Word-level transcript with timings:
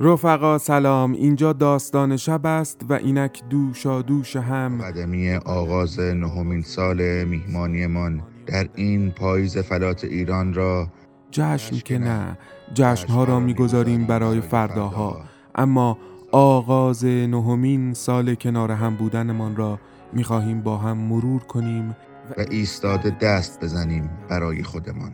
رفقا 0.00 0.58
سلام 0.58 1.12
اینجا 1.12 1.52
داستان 1.52 2.16
شب 2.16 2.46
است 2.46 2.80
و 2.88 2.92
اینک 2.92 3.42
دوشا 3.50 4.02
دوش 4.02 4.36
هم. 4.36 4.82
قدمی 4.82 5.34
آغاز 5.34 6.00
نهمین 6.00 6.62
سال 6.62 7.24
میهمانیمان 7.24 8.22
در 8.46 8.68
این 8.74 9.10
پاییز 9.10 9.58
فلات 9.58 10.04
ایران 10.04 10.54
را 10.54 10.88
جشن 11.30 11.78
که 11.78 11.98
نه 11.98 12.38
جشنها 12.74 13.24
را 13.24 13.40
می‌گذاریم 13.40 14.04
برای 14.04 14.40
فرداها 14.40 15.20
اما 15.54 15.98
آغاز 16.32 17.04
نهمین 17.04 17.94
سال 17.94 18.34
کنار 18.34 18.72
هم 18.72 18.96
بودنمان 18.96 19.56
را 19.56 19.80
می‌خواهیم 20.12 20.60
با 20.60 20.76
هم 20.76 20.96
مرور 20.96 21.42
کنیم 21.42 21.96
و 22.38 22.44
ایستاده 22.50 23.10
دست 23.20 23.64
بزنیم 23.64 24.10
برای 24.28 24.62
خودمان. 24.62 25.12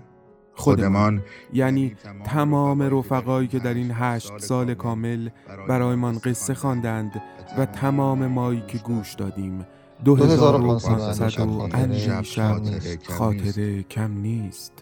خودمان. 0.54 1.22
یعنی 1.52 1.96
تمام 2.24 2.82
رفقایی 2.82 3.48
که 3.48 3.58
در 3.58 3.74
این 3.74 3.90
هشت 3.94 4.38
سال 4.38 4.74
کامل 4.74 5.28
برایمان 5.68 6.18
قصه 6.18 6.54
خواندند 6.54 7.22
و 7.58 7.66
تمام 7.66 8.26
مایی 8.26 8.62
که 8.68 8.78
گوش 8.78 9.14
دادیم. 9.14 9.66
دو 10.04 10.16
هزار 10.16 10.60
و 10.60 10.80
اندی 11.74 12.24
شب 12.24 12.62
خاطره. 13.08 13.82
کم 13.82 14.12
نیست. 14.12 14.72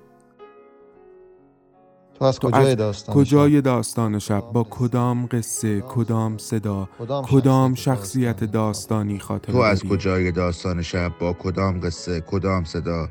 تو 2.21 2.25
از 2.25 2.39
کجای 2.39 2.75
داستان 2.75 3.15
کجای 3.15 3.61
داستان 3.61 4.19
شب؟ 4.19 4.41
با 4.53 4.67
کدام 4.71 5.27
قصه 5.27 5.81
کدام 5.81 6.39
صدا 6.39 6.89
کدام 7.23 7.75
شخصیت 7.75 8.45
داستانی 8.45 9.19
خاطره 9.19 9.53
تو 9.53 9.59
از؟ 9.59 9.85
کجای 9.85 10.33
داستان 10.33 10.83
شب؟ 10.83 11.13
با 11.21 11.33
کدام 11.33 11.81
قصه 11.81 12.21
کدام 12.21 12.65
صدا؟ 12.65 13.09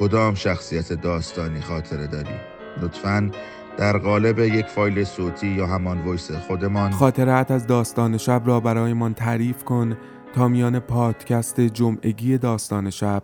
کدام 0.00 0.34
شخصیت 0.34 0.92
داستانی 0.92 1.60
خاطره 1.60 2.06
داری؟ 2.06 2.34
لطفاً 2.82 3.30
در 3.78 3.98
قالب 3.98 4.38
یک 4.38 4.66
فایل 4.66 5.04
صوتی 5.04 5.46
یا 5.46 5.66
همان 5.66 6.08
ویس 6.08 6.32
خودمان. 6.32 6.90
خاطرات 6.90 7.50
از 7.50 7.66
داستان 7.66 8.16
شب 8.16 8.42
را 8.44 8.60
برایمان 8.60 9.14
تعریف 9.14 9.64
کن 9.64 9.96
تا 10.34 10.48
میان 10.48 10.78
پادکست 10.78 11.60
جمعگی 11.60 12.38
داستان 12.38 12.90
شب 12.90 13.22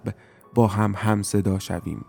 با 0.55 0.67
هم 0.67 0.95
هم 0.97 1.23
صدا 1.23 1.59
شویم. 1.59 2.05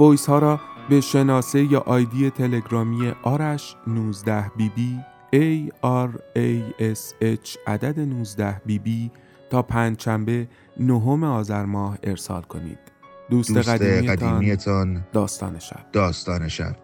ویس 0.00 0.26
ها 0.26 0.38
را 0.38 0.60
به 0.90 1.00
شناسه 1.00 1.72
یا 1.72 1.80
آیدی 1.80 2.30
تلگرامی 2.30 3.12
آرش 3.22 3.76
19 3.86 4.50
بی 4.56 5.00
A 5.34 5.70
R 5.84 6.10
A 6.36 6.82
S 6.94 7.24
H 7.24 7.58
عدد 7.66 8.00
19 8.00 8.60
بی 8.66 9.10
تا 9.50 9.62
پنجشنبه 9.62 10.48
نهم 10.80 11.24
آذر 11.24 11.64
ماه 11.64 11.98
ارسال 12.02 12.42
کنید. 12.42 12.91
دوست, 13.32 13.52
دوست 13.52 13.68
قدیمیتان 13.68 14.16
قدیمیتان 14.16 15.06
داستان 15.12 15.58
شب. 15.58 15.86
داستان 15.92 16.48
شب. 16.48 16.76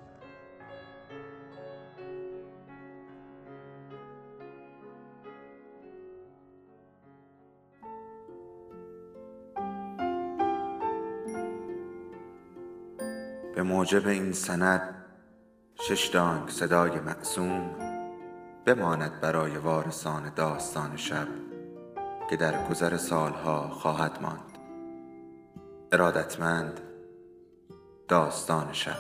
به 13.55 13.63
موجب 13.63 14.09
این 14.09 14.33
سند 14.33 14.95
شش 15.75 16.07
دانگ 16.07 16.49
صدای 16.49 17.01
معصوم 17.01 17.71
بماند 18.67 19.21
برای 19.21 19.57
وارثان 19.57 20.33
داستان 20.37 20.97
شب 20.97 21.29
که 22.31 22.37
در 22.37 22.69
گذر 22.69 22.97
سالها 22.97 23.69
خواهد 23.69 24.19
ماند. 24.23 24.48
ارادتمند 25.93 26.81
داستان 28.09 28.73
شب. 28.73 28.99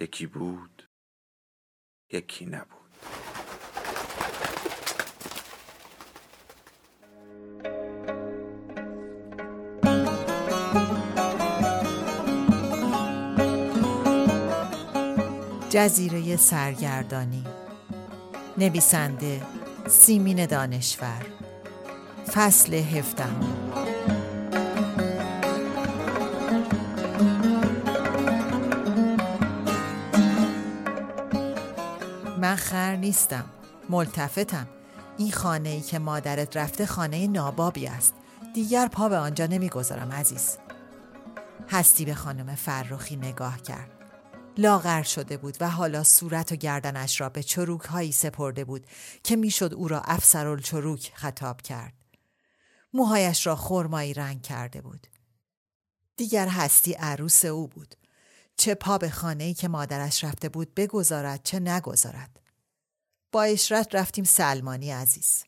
یکی 0.00 0.26
بود 0.26 0.88
یکی 2.12 2.46
نبود. 2.46 2.81
جزیره 15.72 16.36
سرگردانی. 16.36 17.44
نویسنده 18.58 19.42
سیمین 19.88 20.46
دانشور. 20.46 21.26
فصل 22.32 22.74
هفدهم. 22.74 23.40
من 32.38 32.56
خر 32.56 32.96
نیستم 32.96 33.44
ملتفتم. 33.90 34.66
این 35.18 35.32
خانه 35.32 35.68
ای 35.68 35.80
که 35.80 35.98
مادرت 35.98 36.56
رفته 36.56 36.86
خانه 36.86 37.26
نابابی 37.26 37.86
است. 37.86 38.14
دیگر 38.54 38.88
پا 38.88 39.08
به 39.08 39.16
آنجا 39.16 39.46
نمی‌گذارم 39.46 40.12
عزیز. 40.12 40.56
هستی 41.70 42.04
به 42.04 42.14
خانم 42.14 42.54
فرخی 42.54 43.16
نگاه 43.16 43.62
کرد. 43.62 44.01
لاغر 44.58 45.02
شده 45.02 45.36
بود 45.36 45.56
و 45.60 45.70
حالا 45.70 46.04
صورت 46.04 46.52
و 46.52 46.56
گردنش 46.56 47.20
را 47.20 47.28
به 47.28 47.42
چروک 47.42 47.80
هایی 47.80 48.12
سپرده 48.12 48.64
بود 48.64 48.86
که 49.24 49.36
می‌شد 49.36 49.74
او 49.74 49.88
را 49.88 50.00
افسرال 50.00 50.60
چروک 50.60 51.12
خطاب 51.14 51.62
کرد. 51.62 51.94
موهایش 52.92 53.46
را 53.46 53.56
خرمایی 53.56 54.14
رنگ 54.14 54.42
کرده 54.42 54.80
بود. 54.80 55.06
دیگر 56.16 56.48
هستی 56.48 56.92
عروس 56.92 57.44
او 57.44 57.68
بود. 57.68 57.94
چه 58.56 58.74
پا 58.74 58.98
به 58.98 59.10
خانه 59.10 59.44
ای 59.44 59.54
که 59.54 59.68
مادرش 59.68 60.24
رفته 60.24 60.48
بود 60.48 60.74
بگذارد 60.74 61.42
چه 61.42 61.60
نگذارد. 61.60 62.40
با 63.32 63.42
اشرت 63.42 63.94
رفتیم 63.94 64.24
سلمانی 64.24 64.90
عزیز. 64.90 65.44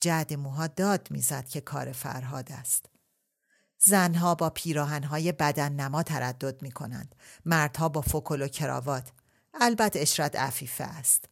جعد 0.00 0.34
موها 0.34 0.66
داد 0.66 1.08
می‌زد 1.10 1.48
که 1.48 1.60
کار 1.60 1.92
فرهاد 1.92 2.52
است. 2.52 2.86
زنها 3.78 4.34
با 4.34 4.50
پیراهنهای 4.50 5.32
بدن 5.32 5.72
نما 5.72 6.02
تردد 6.02 6.62
می 6.62 6.70
کنند. 6.70 7.14
مردها 7.44 7.88
با 7.88 8.00
فکل 8.00 8.42
و 8.42 8.48
کراوات. 8.48 9.12
البته 9.54 10.00
اشرت 10.00 10.36
عفیفه 10.36 10.84
است. 10.84 11.24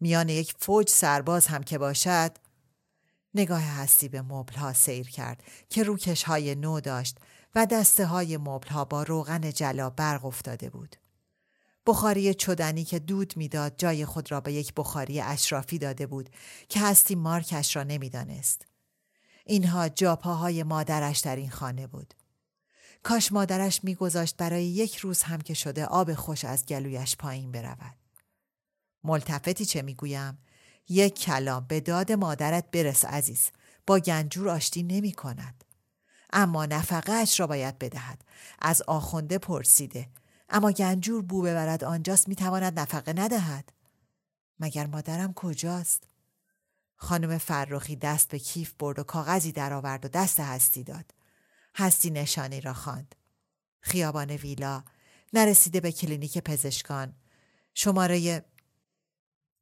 میان 0.00 0.28
یک 0.28 0.54
فوج 0.58 0.88
سرباز 0.88 1.46
هم 1.46 1.62
که 1.62 1.78
باشد 1.78 2.36
نگاه 3.34 3.62
هستی 3.62 4.08
به 4.08 4.22
مبلها 4.22 4.72
سیر 4.72 5.10
کرد 5.10 5.42
که 5.68 5.82
روکش 5.82 6.22
های 6.22 6.54
نو 6.54 6.80
داشت 6.80 7.18
و 7.54 7.66
دسته 7.66 8.06
های 8.06 8.36
مبلها 8.36 8.84
با 8.84 9.02
روغن 9.02 9.50
جلا 9.50 9.90
برق 9.90 10.24
افتاده 10.24 10.70
بود. 10.70 10.96
بخاری 11.86 12.34
چدنی 12.34 12.84
که 12.84 12.98
دود 12.98 13.36
می‌داد 13.36 13.74
جای 13.78 14.04
خود 14.04 14.30
را 14.30 14.40
به 14.40 14.52
یک 14.52 14.72
بخاری 14.76 15.20
اشرافی 15.20 15.78
داده 15.78 16.06
بود 16.06 16.30
که 16.68 16.80
هستی 16.80 17.14
مارکش 17.14 17.76
را 17.76 17.82
نمی‌دانست. 17.82 18.66
اینها 19.44 19.88
جاپاهای 19.88 20.62
مادرش 20.62 21.18
در 21.18 21.36
این 21.36 21.50
خانه 21.50 21.86
بود. 21.86 22.14
کاش 23.02 23.32
مادرش 23.32 23.84
میگذاشت 23.84 24.36
برای 24.36 24.64
یک 24.64 24.96
روز 24.96 25.22
هم 25.22 25.40
که 25.40 25.54
شده 25.54 25.86
آب 25.86 26.14
خوش 26.14 26.44
از 26.44 26.66
گلویش 26.66 27.16
پایین 27.16 27.52
برود. 27.52 27.96
ملتفتی 29.04 29.64
چه 29.64 29.82
می‌گویم؟ 29.82 30.38
یک 30.88 31.20
کلام 31.20 31.64
به 31.68 31.80
داد 31.80 32.12
مادرت 32.12 32.70
برس 32.70 33.04
عزیز. 33.04 33.50
با 33.86 33.98
گنجور 33.98 34.48
آشتی 34.48 34.82
نمی 34.82 35.12
کند. 35.12 35.64
اما 36.32 36.66
نفقه 36.66 37.12
اش 37.12 37.40
را 37.40 37.46
باید 37.46 37.78
بدهد. 37.78 38.24
از 38.58 38.82
آخونده 38.82 39.38
پرسیده. 39.38 40.08
اما 40.48 40.72
گنجور 40.72 41.22
بو 41.22 41.42
ببرد 41.42 41.84
آنجاست 41.84 42.28
می‌تواند 42.28 42.80
نفقه 42.80 43.12
ندهد. 43.12 43.72
مگر 44.60 44.86
مادرم 44.86 45.32
کجاست؟ 45.32 46.08
خانم 46.96 47.38
فرخی 47.38 47.96
دست 47.96 48.28
به 48.28 48.38
کیف 48.38 48.72
برد 48.78 48.98
و 48.98 49.02
کاغذی 49.02 49.52
درآورد 49.52 50.04
و 50.04 50.08
دست 50.08 50.40
هستی 50.40 50.84
داد. 50.84 51.10
هستی 51.74 52.10
نشانی 52.10 52.60
را 52.60 52.74
خواند. 52.74 53.14
خیابان 53.80 54.30
ویلا 54.30 54.84
نرسیده 55.32 55.80
به 55.80 55.92
کلینیک 55.92 56.38
پزشکان 56.38 57.14
شماره 57.74 58.44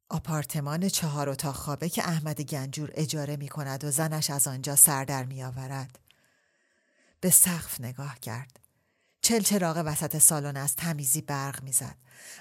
آپارتمان 0.09 0.89
چهار 0.89 1.29
اتاق 1.29 1.55
خوابه 1.55 1.89
که 1.89 2.07
احمد 2.07 2.41
گنجور 2.41 2.91
اجاره 2.93 3.35
می 3.35 3.47
کند 3.47 3.83
و 3.83 3.91
زنش 3.91 4.29
از 4.29 4.47
آنجا 4.47 4.75
سر 4.75 5.05
در 5.05 5.23
می 5.23 5.43
آورد. 5.43 5.99
به 7.19 7.29
سقف 7.29 7.81
نگاه 7.81 8.19
کرد. 8.19 8.59
چل 9.21 9.39
چراغ 9.39 9.83
وسط 9.85 10.17
سالن 10.17 10.57
از 10.57 10.75
تمیزی 10.75 11.21
برق 11.21 11.63
می‌زد 11.63 11.95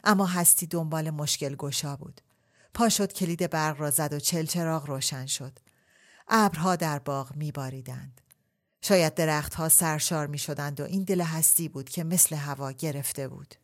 اما 0.04 0.26
هستی 0.26 0.66
دنبال 0.66 1.10
مشکل 1.10 1.56
گشا 1.56 1.96
بود 1.96 2.20
پا 2.74 2.88
شد 2.88 3.12
کلید 3.12 3.50
برق 3.50 3.80
را 3.80 3.90
زد 3.90 4.12
و 4.12 4.20
چل 4.20 4.46
چراغ 4.46 4.86
روشن 4.86 5.26
شد. 5.26 5.58
ابرها 6.28 6.76
در 6.76 6.98
باغ 6.98 7.36
میباریدند. 7.36 8.20
شاید 8.84 9.14
درختها 9.14 9.68
سرشار 9.68 10.26
می 10.26 10.38
شدند 10.38 10.80
و 10.80 10.84
این 10.84 11.04
دل 11.04 11.20
هستی 11.20 11.68
بود 11.68 11.88
که 11.88 12.04
مثل 12.04 12.36
هوا 12.36 12.72
گرفته 12.72 13.28
بود. 13.28 13.54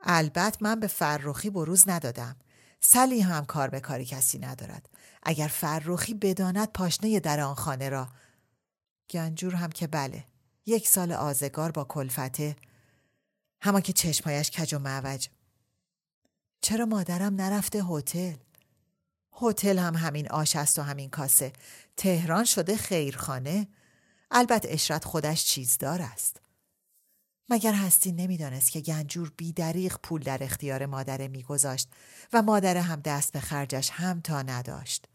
البته 0.00 0.58
من 0.60 0.80
به 0.80 0.86
فرخی 0.86 1.50
بروز 1.50 1.88
ندادم. 1.88 2.36
سلی 2.80 3.20
هم 3.20 3.44
کار 3.44 3.68
به 3.68 3.80
کاری 3.80 4.04
کسی 4.04 4.38
ندارد. 4.38 4.88
اگر 5.22 5.48
فرخی 5.48 6.14
بداند 6.14 6.72
پاشنه 6.72 7.20
در 7.20 7.40
آن 7.40 7.54
خانه 7.54 7.88
را. 7.88 8.08
گنجور 9.10 9.54
هم 9.54 9.70
که 9.70 9.86
بله. 9.86 10.24
یک 10.66 10.88
سال 10.88 11.12
آزگار 11.12 11.70
با 11.70 11.84
کلفته. 11.84 12.56
همان 13.60 13.82
که 13.82 13.92
چشمایش 13.92 14.50
کج 14.50 14.74
و 14.74 14.78
معوج. 14.78 15.28
چرا 16.60 16.86
مادرم 16.86 17.34
نرفته 17.34 17.84
هتل؟ 17.84 18.36
هتل 19.42 19.78
هم 19.78 19.94
همین 19.94 20.28
آش 20.30 20.56
است 20.56 20.78
و 20.78 20.82
همین 20.82 21.10
کاسه. 21.10 21.52
تهران 21.96 22.44
شده 22.44 22.76
خیرخانه. 22.76 23.68
البته 24.30 24.68
اشرت 24.72 25.04
خودش 25.04 25.44
چیزدار 25.44 26.02
است. 26.02 26.40
مگر 27.48 27.72
هستی 27.72 28.12
نمی‌دانست 28.12 28.70
که 28.70 28.80
گنجور 28.80 29.32
بیدریق 29.36 29.96
پول 30.02 30.22
در 30.22 30.42
اختیار 30.44 30.86
مادره 30.86 31.28
میگذاشت 31.28 31.88
و 32.32 32.42
مادره 32.42 32.82
هم 32.82 33.00
دست 33.00 33.32
به 33.32 33.40
خرجش 33.40 33.90
هم 33.90 34.20
تا 34.20 34.42
نداشت. 34.42 35.08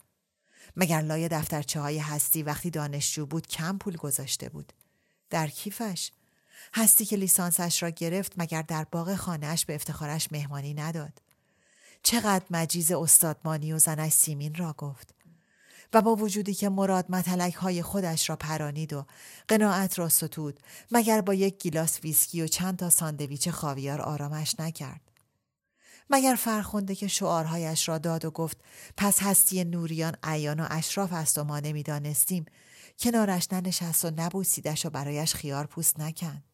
مگر 0.76 1.00
لای 1.00 1.28
دفترچه 1.28 1.80
های 1.80 1.98
هستی 1.98 2.42
وقتی 2.42 2.70
دانشجو 2.70 3.26
بود 3.26 3.46
کم 3.46 3.78
پول 3.78 3.96
گذاشته 3.96 4.48
بود؟ 4.48 4.72
در 5.30 5.46
کیفش؟ 5.46 6.10
هستی 6.74 7.04
که 7.04 7.16
لیسانسش 7.16 7.82
را 7.82 7.90
گرفت 7.90 8.32
مگر 8.36 8.62
در 8.62 8.84
باغ 8.84 9.14
خانهاش 9.14 9.64
به 9.64 9.74
افتخارش 9.74 10.32
مهمانی 10.32 10.74
نداد؟ 10.74 11.20
چقدر 12.04 12.44
مجیز 12.50 12.92
استادمانی 12.92 13.72
و 13.72 13.78
زنش 13.78 14.12
سیمین 14.12 14.54
را 14.54 14.72
گفت. 14.78 15.14
و 15.92 16.02
با 16.02 16.16
وجودی 16.16 16.54
که 16.54 16.68
مراد 16.68 17.06
متلک 17.08 17.54
های 17.54 17.82
خودش 17.82 18.30
را 18.30 18.36
پرانید 18.36 18.92
و 18.92 19.06
قناعت 19.48 19.98
را 19.98 20.08
ستود 20.08 20.60
مگر 20.90 21.20
با 21.20 21.34
یک 21.34 21.58
گیلاس 21.58 22.00
ویسکی 22.00 22.42
و 22.42 22.46
چند 22.46 22.78
تا 22.78 22.90
ساندویچ 22.90 23.48
خاویار 23.48 24.00
آرامش 24.00 24.60
نکرد. 24.60 25.00
مگر 26.10 26.34
فرخونده 26.34 26.94
که 26.94 27.08
شعارهایش 27.08 27.88
را 27.88 27.98
داد 27.98 28.24
و 28.24 28.30
گفت 28.30 28.56
پس 28.96 29.22
هستی 29.22 29.64
نوریان 29.64 30.16
عیان 30.22 30.60
و 30.60 30.66
اشراف 30.70 31.12
است 31.12 31.38
و 31.38 31.44
ما 31.44 31.60
نمی‌دانستیم 31.60 32.44
کنارش 32.98 33.52
ننشست 33.52 34.04
و 34.04 34.10
نبوسیدش 34.16 34.86
و 34.86 34.90
برایش 34.90 35.34
خیار 35.34 35.66
پوست 35.66 36.00
نکند. 36.00 36.53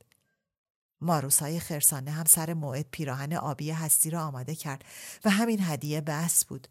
ماروسای 1.00 1.60
خرسانه 1.60 2.10
هم 2.10 2.24
سر 2.24 2.54
موعد 2.54 2.86
پیراهن 2.90 3.32
آبی 3.32 3.70
هستی 3.70 4.10
را 4.10 4.22
آماده 4.22 4.54
کرد 4.54 4.84
و 5.24 5.30
همین 5.30 5.58
هدیه 5.62 6.00
بس 6.00 6.44
بود. 6.44 6.68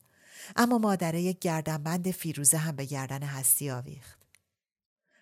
اما 0.55 0.77
مادره 0.77 1.21
یک 1.21 1.39
گردنبند 1.39 2.11
فیروزه 2.11 2.57
هم 2.57 2.75
به 2.75 2.85
گردن 2.85 3.23
هستی 3.23 3.71
آویخت. 3.71 4.19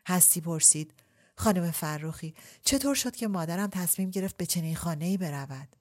هستی 0.08 0.42
پرسید 0.42 0.94
خانم 1.36 1.72
فرخی 1.72 2.36
چطور 2.64 2.96
شد 2.96 3.16
که 3.16 3.28
مادرم 3.28 3.70
تصمیم 3.70 4.10
گرفت 4.10 4.38
به 4.38 4.46
چنین 4.46 4.76
خانه 4.76 5.06
ای 5.06 5.18
برود؟ 5.18 5.76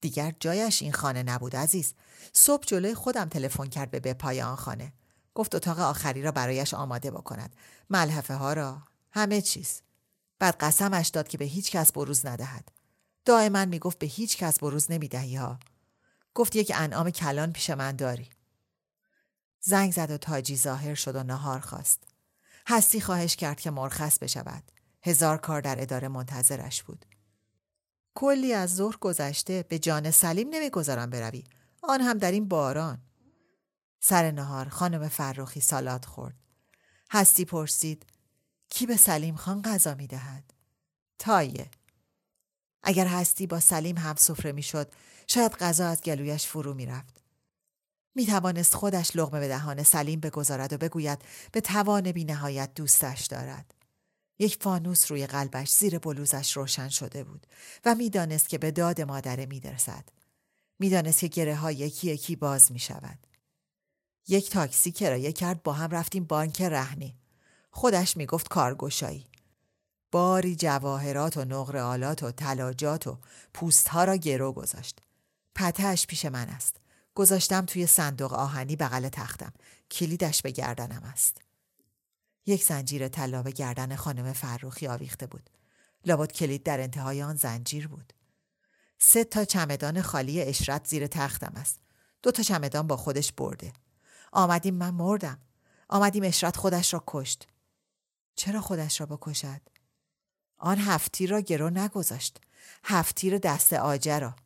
دیگر 0.00 0.34
جایش 0.40 0.82
این 0.82 0.92
خانه 0.92 1.22
نبود 1.22 1.56
عزیز. 1.56 1.94
صبح 2.32 2.64
جلوی 2.66 2.94
خودم 2.94 3.28
تلفن 3.28 3.66
کرد 3.66 3.90
به 3.90 4.00
بپای 4.00 4.42
آن 4.42 4.56
خانه. 4.56 4.92
گفت 5.34 5.54
اتاق 5.54 5.78
آخری 5.78 6.22
را 6.22 6.32
برایش 6.32 6.74
آماده 6.74 7.10
بکند. 7.10 7.56
ملحفه 7.90 8.34
ها 8.34 8.52
را. 8.52 8.82
همه 9.12 9.40
چیز. 9.40 9.82
بعد 10.40 10.56
قسمش 10.60 11.08
داد 11.08 11.28
که 11.28 11.38
به 11.38 11.44
هیچ 11.44 11.70
کس 11.70 11.92
بروز 11.92 12.26
ندهد. 12.26 12.68
دائما 13.24 13.64
می‌گفت 13.64 13.98
به 13.98 14.06
هیچ 14.06 14.36
کس 14.36 14.58
بروز 14.58 14.90
نمی‌دهی 14.90 15.36
ها. 15.36 15.58
گفت 16.34 16.56
یک 16.56 16.72
انعام 16.74 17.10
کلان 17.10 17.52
پیش 17.52 17.70
من 17.70 17.96
داری. 17.96 18.28
زنگ 19.60 19.92
زد 19.92 20.10
و 20.10 20.16
تاجی 20.16 20.56
ظاهر 20.56 20.94
شد 20.94 21.16
و 21.16 21.22
نهار 21.22 21.60
خواست. 21.60 22.02
هستی 22.66 23.00
خواهش 23.00 23.36
کرد 23.36 23.60
که 23.60 23.70
مرخص 23.70 24.18
بشود. 24.18 24.72
هزار 25.02 25.38
کار 25.38 25.60
در 25.60 25.82
اداره 25.82 26.08
منتظرش 26.08 26.82
بود. 26.82 27.06
کلی 28.14 28.52
از 28.52 28.76
ظهر 28.76 28.96
گذشته 28.96 29.64
به 29.68 29.78
جان 29.78 30.10
سلیم 30.10 30.48
نمی‌گذارم 30.50 31.10
بروی. 31.10 31.44
آن 31.82 32.00
هم 32.00 32.18
در 32.18 32.32
این 32.32 32.48
باران. 32.48 33.02
سر 34.00 34.30
نهار 34.30 34.68
خانم 34.68 35.08
فرخی 35.08 35.60
سالات 35.60 36.04
خورد. 36.04 36.36
هستی 37.10 37.44
پرسید 37.44 38.06
کی 38.70 38.86
به 38.86 38.96
سلیم 38.96 39.36
خان 39.36 39.62
غذا 39.62 39.94
می 39.94 40.06
دهد؟ 40.06 40.44
تایه 41.18 41.70
اگر 42.82 43.06
هستی 43.06 43.46
با 43.46 43.60
سلیم 43.60 43.98
هم 43.98 44.14
سفره 44.14 44.52
می 44.52 44.62
شد 44.62 44.92
شاید 45.26 45.52
غذا 45.52 45.88
از 45.88 46.00
گلویش 46.00 46.46
فرو 46.46 46.74
می 46.74 46.86
رفت. 46.86 47.20
می 48.14 48.26
توانست 48.26 48.74
خودش 48.74 49.16
لغمه 49.16 49.40
به 49.40 49.48
دهان 49.48 49.82
سلیم 49.82 50.20
بگذارد 50.20 50.72
و 50.72 50.78
بگوید 50.78 51.18
به 51.52 51.60
توان 51.60 52.12
بی 52.12 52.24
نهایت 52.24 52.74
دوستش 52.74 53.26
دارد. 53.26 53.74
یک 54.38 54.56
فانوس 54.60 55.10
روی 55.10 55.26
قلبش 55.26 55.70
زیر 55.70 55.98
بلوزش 55.98 56.56
روشن 56.56 56.88
شده 56.88 57.24
بود 57.24 57.46
و 57.84 57.94
می‌دانست 57.94 58.48
که 58.48 58.58
به 58.58 58.70
داد 58.70 59.00
مادره 59.00 59.46
میدرسد. 59.46 60.08
می‌دانست 60.78 61.20
که 61.20 61.28
گره 61.28 61.56
ها 61.56 61.72
یکی 61.72 62.10
یکی 62.10 62.36
باز 62.36 62.72
می 62.72 62.78
شود. 62.78 63.18
یک 64.28 64.50
تاکسی 64.50 64.92
کرایه 64.92 65.32
کرد 65.32 65.62
با 65.62 65.72
هم 65.72 65.90
رفتیم 65.90 66.24
بانک 66.24 66.62
رهنی. 66.62 67.16
خودش 67.70 68.16
می‌گفت 68.16 68.48
کارگشایی. 68.48 69.26
باری 70.12 70.56
جواهرات 70.56 71.36
و 71.36 71.44
نقر 71.44 71.76
آلات 71.76 72.22
و 72.22 72.30
تلاجات 72.30 73.06
و 73.06 73.18
پوست 73.54 73.88
ها 73.88 74.04
را 74.04 74.16
گرو 74.16 74.52
گذاشت. 74.52 75.00
پتهش 75.54 76.06
پیش 76.06 76.24
من 76.24 76.48
است. 76.48 76.76
گذاشتم 77.14 77.66
توی 77.66 77.86
صندوق 77.86 78.32
آهنی 78.32 78.76
بغل 78.76 79.08
تختم. 79.08 79.52
کلیدش 79.90 80.42
به 80.42 80.50
گردنم 80.50 81.02
است. 81.02 81.40
یک 82.46 82.64
زنجیر 82.64 83.08
طلا 83.08 83.42
به 83.42 83.50
گردن 83.50 83.96
خانم 83.96 84.32
فروخی 84.32 84.86
آویخته 84.86 85.26
بود. 85.26 85.50
لابد 86.06 86.32
کلید 86.32 86.62
در 86.62 86.80
انتهای 86.80 87.22
آن 87.22 87.36
زنجیر 87.36 87.88
بود. 87.88 88.12
سه 88.98 89.24
تا 89.24 89.44
چمدان 89.44 90.02
خالی 90.02 90.42
اشرت 90.42 90.86
زیر 90.86 91.06
تختم 91.06 91.52
است. 91.56 91.80
دو 92.22 92.30
تا 92.30 92.42
چمدان 92.42 92.86
با 92.86 92.96
خودش 92.96 93.32
برده. 93.32 93.72
آمدیم 94.32 94.74
من 94.74 94.90
مردم. 94.90 95.38
آمدیم 95.88 96.24
اشرت 96.24 96.56
خودش 96.56 96.94
را 96.94 97.04
کشت. 97.06 97.48
چرا 98.40 98.60
خودش 98.60 99.00
را 99.00 99.06
بکشد؟ 99.06 99.60
آن 100.56 100.78
هفتی 100.78 101.26
را 101.26 101.40
گرو 101.40 101.70
نگذاشت. 101.70 102.40
هفتیر 102.84 103.38
دست 103.38 103.72
آجه 103.72 104.18
را. 104.18 104.36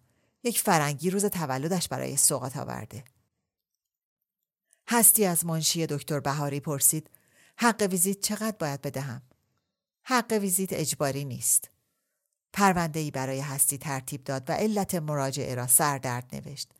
یک 0.43 0.61
فرنگی 0.61 1.11
روز 1.11 1.25
تولدش 1.25 1.88
برای 1.88 2.17
سوقات 2.17 2.56
آورده. 2.56 3.05
هستی 4.88 5.25
از 5.25 5.46
منشی 5.46 5.87
دکتر 5.87 6.20
بهاری 6.20 6.61
پرسید 6.61 7.11
حق 7.56 7.88
ویزیت 7.91 8.21
چقدر 8.21 8.57
باید 8.59 8.83
بدهم؟ 8.83 9.23
حق 10.02 10.33
ویزیت 10.33 10.73
اجباری 10.73 11.25
نیست. 11.25 11.71
پرونده 12.52 13.00
ای 13.00 13.11
برای 13.11 13.40
هستی 13.40 13.78
ترتیب 13.78 14.25
داد 14.25 14.50
و 14.50 14.52
علت 14.52 14.95
مراجعه 14.95 15.54
را 15.54 15.66
سردرد 15.66 16.35
نوشت. 16.35 16.71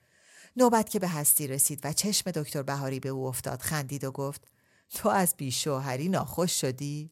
نوبت 0.57 0.91
که 0.91 0.99
به 0.99 1.09
هستی 1.09 1.47
رسید 1.47 1.81
و 1.85 1.93
چشم 1.93 2.31
دکتر 2.31 2.63
بهاری 2.63 3.01
به 3.01 3.09
او 3.09 3.27
افتاد 3.27 3.63
خندید 3.63 4.05
و 4.05 4.11
گفت 4.11 4.55
تو 4.95 5.09
از 5.09 5.35
بیشوهری 5.37 6.09
ناخوش 6.09 6.61
شدی؟ 6.61 7.11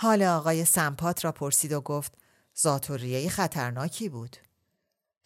حال 0.00 0.22
آقای 0.22 0.64
سمپات 0.64 1.24
را 1.24 1.32
پرسید 1.32 1.72
و 1.72 1.80
گفت 1.80 2.12
زاتوریه 2.54 3.28
خطرناکی 3.28 4.08
بود. 4.08 4.36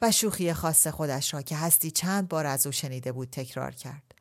و 0.03 0.11
شوخی 0.11 0.53
خاص 0.53 0.87
خودش 0.87 1.35
را 1.35 1.43
که 1.43 1.57
هستی 1.57 1.91
چند 1.91 2.29
بار 2.29 2.47
از 2.47 2.67
او 2.67 2.73
شنیده 2.73 3.13
بود 3.13 3.31
تکرار 3.31 3.71
کرد. 3.71 4.15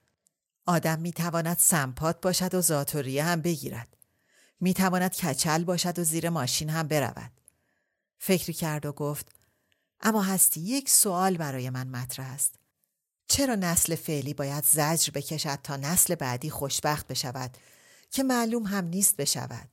آدم 0.65 0.99
می 0.99 1.11
تواند 1.11 1.57
سمپات 1.57 2.21
باشد 2.21 2.55
و 2.55 2.61
زاتوریه 2.61 3.23
هم 3.23 3.41
بگیرد. 3.41 3.97
می 4.59 4.73
تواند 4.73 5.15
کچل 5.15 5.63
باشد 5.63 5.99
و 5.99 6.03
زیر 6.03 6.29
ماشین 6.29 6.69
هم 6.69 6.87
برود. 6.87 7.31
فکری 8.17 8.53
کرد 8.53 8.85
و 8.85 8.91
گفت 8.91 9.31
اما 10.01 10.21
هستی 10.21 10.61
یک 10.61 10.89
سوال 10.89 11.37
برای 11.37 11.69
من 11.69 11.87
مطرح 11.87 12.33
است. 12.33 12.55
چرا 13.27 13.55
نسل 13.55 13.95
فعلی 13.95 14.33
باید 14.33 14.63
زجر 14.63 15.11
بکشد 15.11 15.59
تا 15.63 15.77
نسل 15.77 16.15
بعدی 16.15 16.49
خوشبخت 16.49 17.07
بشود 17.07 17.57
که 18.09 18.23
معلوم 18.23 18.63
هم 18.63 18.85
نیست 18.85 19.15
بشود؟ 19.17 19.70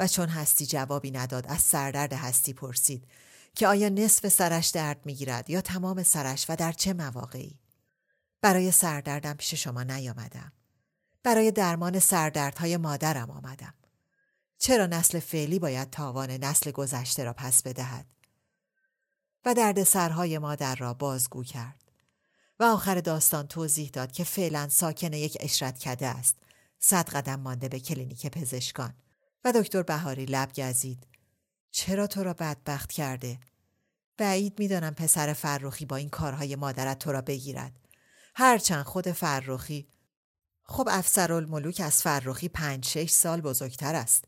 و 0.00 0.06
چون 0.06 0.28
هستی 0.28 0.66
جوابی 0.66 1.10
نداد 1.10 1.46
از 1.46 1.60
سردرد 1.60 2.12
هستی 2.12 2.52
پرسید 2.52 3.06
که 3.54 3.66
آیا 3.66 3.88
نصف 3.88 4.28
سرش 4.28 4.68
درد 4.68 5.06
می‌گیرد 5.06 5.50
یا 5.50 5.60
تمام 5.60 6.02
سرش 6.02 6.46
و 6.48 6.56
در 6.56 6.72
چه 6.72 6.92
مواقعی؟ 6.92 7.58
برای 8.40 8.70
سردردم 8.70 9.34
پیش 9.34 9.54
شما 9.54 9.82
نیامدم. 9.82 10.52
برای 11.22 11.50
درمان 11.50 11.98
سردردهای 11.98 12.76
مادرم 12.76 13.30
آمدم. 13.30 13.74
چرا 14.58 14.86
نسل 14.86 15.20
فعلی 15.20 15.58
باید 15.58 15.90
تاوان 15.90 16.30
نسل 16.30 16.70
گذشته 16.70 17.24
را 17.24 17.32
پس 17.32 17.62
بدهد؟ 17.62 18.06
و 19.44 19.54
درد 19.54 19.82
سرهای 19.82 20.38
مادر 20.38 20.74
را 20.74 20.94
بازگو 20.94 21.44
کرد. 21.44 21.84
و 22.60 22.64
آخر 22.64 23.00
داستان 23.00 23.46
توضیح 23.46 23.90
داد 23.92 24.12
که 24.12 24.24
فعلا 24.24 24.68
ساکن 24.68 25.12
یک 25.12 25.36
اشرت 25.40 25.78
کده 25.78 26.06
است. 26.06 26.36
صد 26.78 27.08
قدم 27.08 27.40
مانده 27.40 27.68
به 27.68 27.80
کلینیک 27.80 28.26
پزشکان. 28.26 28.94
و 29.44 29.52
دکتر 29.52 29.82
بهاری 29.82 30.24
لب 30.24 30.52
گزید. 30.52 31.06
چرا 31.70 32.06
تو 32.06 32.24
را 32.24 32.34
بدبخت 32.34 32.92
کرده؟ 32.92 33.38
بعید 34.16 34.58
می‌دانم 34.58 34.94
پسر 34.94 35.32
فرخی 35.32 35.84
با 35.84 35.96
این 35.96 36.08
کارهای 36.08 36.56
مادرت 36.56 36.98
تو 36.98 37.12
را 37.12 37.20
بگیرد. 37.20 37.72
هرچند 38.34 38.84
خود 38.84 39.12
فرخی 39.12 39.88
خب 40.62 40.88
افسرالملوک 40.90 41.80
از 41.84 42.02
فرخی 42.02 42.48
پنج 42.48 42.86
شش 42.86 43.10
سال 43.10 43.40
بزرگتر 43.40 43.94
است. 43.94 44.24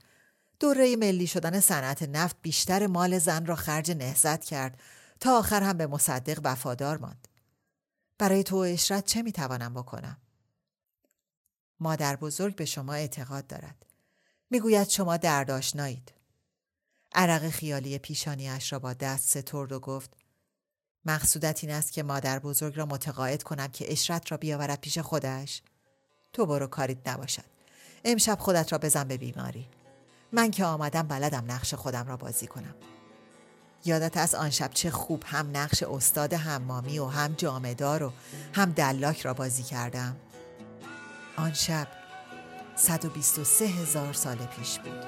دوره 0.60 0.96
ملی 0.96 1.26
شدن 1.26 1.60
صنعت 1.60 2.02
نفت 2.02 2.36
بیشتر 2.42 2.86
مال 2.86 3.18
زن 3.18 3.46
را 3.46 3.56
خرج 3.56 3.90
نهزت 3.90 4.44
کرد 4.44 4.80
تا 5.20 5.38
آخر 5.38 5.62
هم 5.62 5.76
به 5.76 5.86
مصدق 5.86 6.40
وفادار 6.44 6.98
ماند. 6.98 7.28
برای 8.18 8.42
تو 8.42 8.56
و 8.56 8.60
اشرت 8.60 9.04
چه 9.04 9.22
می‌توانم 9.22 9.74
بکنم؟ 9.74 10.16
مادر 11.80 12.16
بزرگ 12.16 12.56
به 12.56 12.64
شما 12.64 12.94
اعتقاد 12.94 13.46
دارد. 13.46 13.86
می‌گوید 14.52 14.88
شما 14.88 15.16
درداشنایید. 15.16 16.12
عرق 17.12 17.48
خیالی 17.48 17.98
پیشانیش 17.98 18.72
را 18.72 18.78
با 18.78 18.92
دست 18.92 19.28
سترد 19.28 19.72
و 19.72 19.80
گفت 19.80 20.10
مقصودت 21.04 21.64
این 21.64 21.72
است 21.72 21.92
که 21.92 22.02
مادر 22.02 22.38
بزرگ 22.38 22.76
را 22.76 22.86
متقاعد 22.86 23.42
کنم 23.42 23.66
که 23.66 23.92
اشرت 23.92 24.32
را 24.32 24.36
بیاورد 24.36 24.80
پیش 24.80 24.98
خودش. 24.98 25.62
تو 26.32 26.46
برو 26.46 26.66
کاریت 26.66 27.08
نباشد. 27.08 27.44
امشب 28.04 28.38
خودت 28.38 28.72
را 28.72 28.78
بزن 28.78 29.04
به 29.04 29.16
بیماری. 29.16 29.68
من 30.32 30.50
که 30.50 30.64
آمدم 30.64 31.02
بلدم 31.02 31.44
نقش 31.52 31.74
خودم 31.74 32.06
را 32.06 32.16
بازی 32.16 32.46
کنم. 32.46 32.74
یادت 33.84 34.16
از 34.16 34.34
آن 34.34 34.50
شب 34.50 34.70
چه 34.70 34.90
خوب 34.90 35.22
هم 35.26 35.56
نقش 35.56 35.82
استاد 35.82 36.34
حمامی 36.34 36.98
و 36.98 37.06
هم 37.06 37.34
جامدار 37.34 38.02
و 38.02 38.12
هم 38.54 38.72
دلاک 38.72 39.20
را 39.20 39.34
بازی 39.34 39.62
کردم. 39.62 40.16
آن 41.36 41.52
شب 41.52 42.01
123 42.76 43.64
هزار 43.64 44.12
سال 44.12 44.36
پیش 44.36 44.78
بود. 44.78 45.04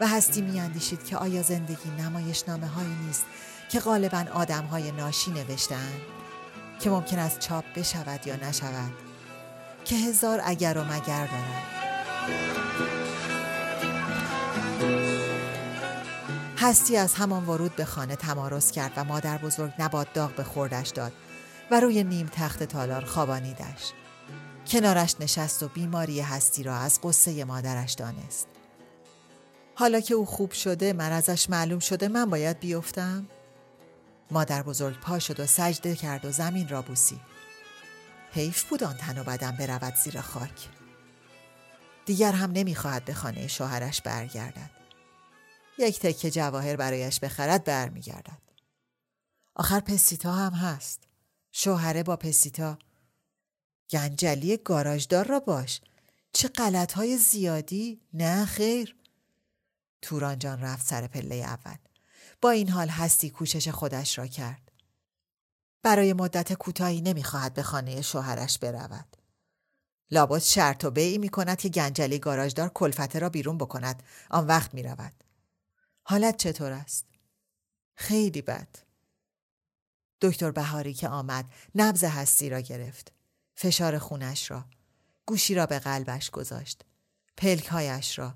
و 0.00 0.06
هستی 0.06 0.40
میاندیشید 0.40 1.04
که 1.04 1.16
آیا 1.16 1.42
زندگی 1.42 1.90
نمایش 1.98 2.48
نامه 2.48 2.66
هایی 2.66 2.94
نیست 3.06 3.24
که 3.68 3.80
غالبا 3.80 4.24
آدم 4.34 4.64
های 4.64 4.92
ناشی 4.92 5.30
نوشتن 5.30 5.92
که 6.80 6.90
ممکن 6.90 7.18
است 7.18 7.38
چاپ 7.38 7.64
بشود 7.76 8.26
یا 8.26 8.36
نشود؟ 8.36 8.92
که 9.84 9.96
هزار 9.96 10.40
اگر 10.44 10.78
و 10.78 10.84
مگر 10.84 11.26
دارد. 11.26 11.78
هستی 16.58 16.96
از 16.96 17.14
همان 17.14 17.46
ورود 17.46 17.76
به 17.76 17.84
خانه 17.84 18.16
تمارز 18.16 18.70
کرد 18.70 18.92
و 18.96 19.04
مادر 19.04 19.38
بزرگ 19.38 19.72
نباد 19.78 20.12
داغ 20.12 20.34
به 20.34 20.44
خوردش 20.44 20.88
داد 20.88 21.12
و 21.70 21.80
روی 21.80 22.04
نیم 22.04 22.26
تخت 22.32 22.62
تالار 22.62 23.04
خوابانیدش. 23.04 23.92
کنارش 24.68 25.14
نشست 25.20 25.62
و 25.62 25.68
بیماری 25.68 26.20
هستی 26.20 26.62
را 26.62 26.76
از 26.76 27.00
قصه 27.02 27.44
مادرش 27.44 27.92
دانست. 27.92 28.48
حالا 29.74 30.00
که 30.00 30.14
او 30.14 30.26
خوب 30.26 30.52
شده 30.52 30.92
من 30.92 31.12
ازش 31.12 31.50
معلوم 31.50 31.78
شده 31.78 32.08
من 32.08 32.30
باید 32.30 32.60
بیفتم؟ 32.60 33.28
مادر 34.30 34.62
بزرگ 34.62 35.00
پا 35.00 35.18
شد 35.18 35.40
و 35.40 35.46
سجده 35.46 35.96
کرد 35.96 36.24
و 36.24 36.32
زمین 36.32 36.68
را 36.68 36.82
بوسی 36.82 37.20
حیف 38.32 38.64
بود 38.64 38.84
آن 38.84 38.96
تن 38.96 39.18
و 39.18 39.24
بدن 39.24 39.56
برود 39.56 39.94
زیر 39.94 40.20
خاک. 40.20 40.68
دیگر 42.06 42.32
هم 42.32 42.52
نمی‌خواهد 42.52 43.04
به 43.04 43.14
خانه 43.14 43.46
شوهرش 43.46 44.02
برگردد. 44.02 44.70
یک 45.78 46.00
تکه 46.00 46.30
جواهر 46.30 46.76
برایش 46.76 47.20
بخرد 47.20 47.64
برمیگردد. 47.64 48.42
آخر 49.54 49.80
پسیتا 49.80 50.32
هم 50.32 50.52
هست. 50.52 51.00
شوهره 51.52 52.02
با 52.02 52.16
پسیتا 52.16 52.78
گنجلی 53.90 54.56
گاراژدار 54.56 55.26
را 55.26 55.40
باش 55.40 55.80
چه 56.32 56.48
غلط 56.48 56.92
های 56.92 57.16
زیادی 57.16 58.00
نه 58.12 58.44
خیر 58.44 58.96
توران 60.02 60.38
جان 60.38 60.60
رفت 60.60 60.86
سر 60.86 61.06
پله 61.06 61.34
اول 61.34 61.76
با 62.40 62.50
این 62.50 62.68
حال 62.68 62.88
هستی 62.88 63.30
کوشش 63.30 63.68
خودش 63.68 64.18
را 64.18 64.26
کرد 64.26 64.72
برای 65.82 66.12
مدت 66.12 66.52
کوتاهی 66.52 67.00
نمی‌خواهد 67.00 67.54
به 67.54 67.62
خانه 67.62 68.02
شوهرش 68.02 68.58
برود 68.58 69.16
لابد 70.10 70.38
شرط 70.38 70.84
و 70.84 70.90
بیعی 70.90 71.18
می 71.18 71.28
کند 71.28 71.58
که 71.58 71.68
گنجلی 71.68 72.18
گاراژدار 72.18 72.68
کلفته 72.68 73.18
را 73.18 73.28
بیرون 73.28 73.58
بکند 73.58 74.02
آن 74.30 74.46
وقت 74.46 74.74
می 74.74 74.82
رود. 74.82 75.24
حالت 76.02 76.36
چطور 76.36 76.72
است؟ 76.72 77.06
خیلی 77.94 78.42
بد. 78.42 78.68
دکتر 80.20 80.50
بهاری 80.50 80.94
که 80.94 81.08
آمد 81.08 81.44
نبز 81.74 82.04
هستی 82.04 82.50
را 82.50 82.60
گرفت. 82.60 83.12
فشار 83.60 83.98
خونش 83.98 84.50
را. 84.50 84.64
گوشی 85.26 85.54
را 85.54 85.66
به 85.66 85.78
قلبش 85.78 86.30
گذاشت. 86.30 86.84
پلکهایش 87.36 88.18
را. 88.18 88.34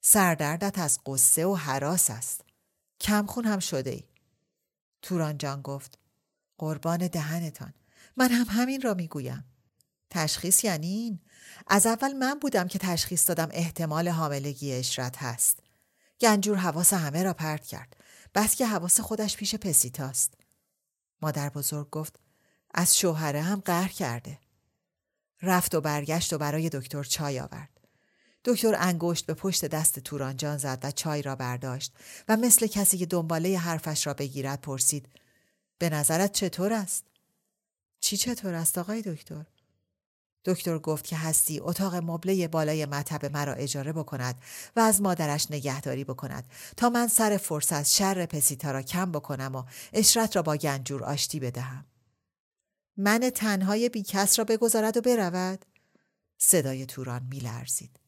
سردردت 0.00 0.78
از 0.78 1.00
قصه 1.06 1.46
و 1.46 1.54
حراس 1.54 2.10
است. 2.10 2.44
کمخون 3.00 3.44
هم 3.44 3.58
شده 3.58 3.90
ای. 3.90 4.04
توران 5.02 5.38
جان 5.38 5.62
گفت 5.62 5.98
قربان 6.58 7.06
دهنتان. 7.06 7.74
من 8.16 8.30
هم 8.30 8.46
همین 8.48 8.82
را 8.82 8.94
می‌گویم. 8.94 9.44
تشخیص 10.10 10.64
یعنی 10.64 10.86
این 10.86 11.20
از 11.66 11.86
اول 11.86 12.12
من 12.12 12.38
بودم 12.38 12.68
که 12.68 12.78
تشخیص 12.78 13.28
دادم 13.28 13.48
احتمال 13.50 14.08
حاملگی 14.08 14.72
اشرت 14.72 15.16
هست 15.16 15.60
گنجور 16.20 16.56
حواس 16.56 16.92
همه 16.92 17.22
را 17.22 17.32
پرت 17.34 17.66
کرد 17.66 17.96
بس 18.34 18.54
که 18.54 18.66
حواس 18.66 19.00
خودش 19.00 19.36
پیش 19.36 19.54
پسیتاست 19.54 20.34
مادر 21.22 21.48
بزرگ 21.48 21.90
گفت 21.90 22.20
از 22.74 22.98
شوهره 22.98 23.42
هم 23.42 23.60
قهر 23.60 23.88
کرده 23.88 24.38
رفت 25.42 25.74
و 25.74 25.80
برگشت 25.80 26.32
و 26.32 26.38
برای 26.38 26.68
دکتر 26.68 27.02
چای 27.02 27.40
آورد 27.40 27.80
دکتر 28.44 28.74
انگشت 28.78 29.26
به 29.26 29.34
پشت 29.34 29.64
دست 29.64 29.98
تورانجان 29.98 30.58
زد 30.58 30.78
و 30.82 30.90
چای 30.90 31.22
را 31.22 31.36
برداشت 31.36 31.92
و 32.28 32.36
مثل 32.36 32.66
کسی 32.66 32.98
که 32.98 33.06
دنباله 33.06 33.58
حرفش 33.58 34.06
را 34.06 34.14
بگیرد 34.14 34.60
پرسید 34.60 35.08
به 35.78 35.90
نظرت 35.90 36.32
چطور 36.32 36.72
است؟ 36.72 37.04
چی 38.00 38.16
چطور 38.16 38.54
است 38.54 38.78
آقای 38.78 39.02
دکتر؟ 39.02 39.44
دکتر 40.44 40.78
گفت 40.78 41.04
که 41.06 41.16
هستی 41.16 41.60
اتاق 41.60 41.94
مبله 41.94 42.48
بالای 42.48 42.86
مطب 42.86 43.32
مرا 43.32 43.52
اجاره 43.52 43.92
بکند 43.92 44.34
و 44.76 44.80
از 44.80 45.00
مادرش 45.02 45.50
نگهداری 45.50 46.04
بکند 46.04 46.44
تا 46.76 46.90
من 46.90 47.08
سر 47.08 47.36
فرصت 47.36 47.82
شر 47.82 48.26
پسیتا 48.26 48.70
را 48.70 48.82
کم 48.82 49.12
بکنم 49.12 49.56
و 49.56 49.62
اشرت 49.92 50.36
را 50.36 50.42
با 50.42 50.56
گنجور 50.56 51.04
آشتی 51.04 51.40
بدهم. 51.40 51.84
من 52.96 53.30
تنهای 53.34 53.88
بیکس 53.88 54.38
را 54.38 54.44
بگذارد 54.44 54.96
و 54.96 55.00
برود؟ 55.00 55.64
صدای 56.38 56.86
توران 56.86 57.22
میلرزید. 57.22 58.00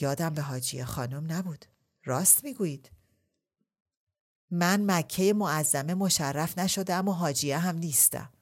یادم 0.00 0.34
به 0.34 0.42
حاجی 0.42 0.84
خانم 0.84 1.32
نبود. 1.32 1.64
راست 2.04 2.44
می‌گویید. 2.44 2.90
من 4.50 4.90
مکه 4.90 5.32
معظمه 5.32 5.94
مشرف 5.94 6.58
نشدم 6.58 7.08
و 7.08 7.12
حاجیه 7.12 7.58
هم 7.58 7.76
نیستم. 7.76 8.32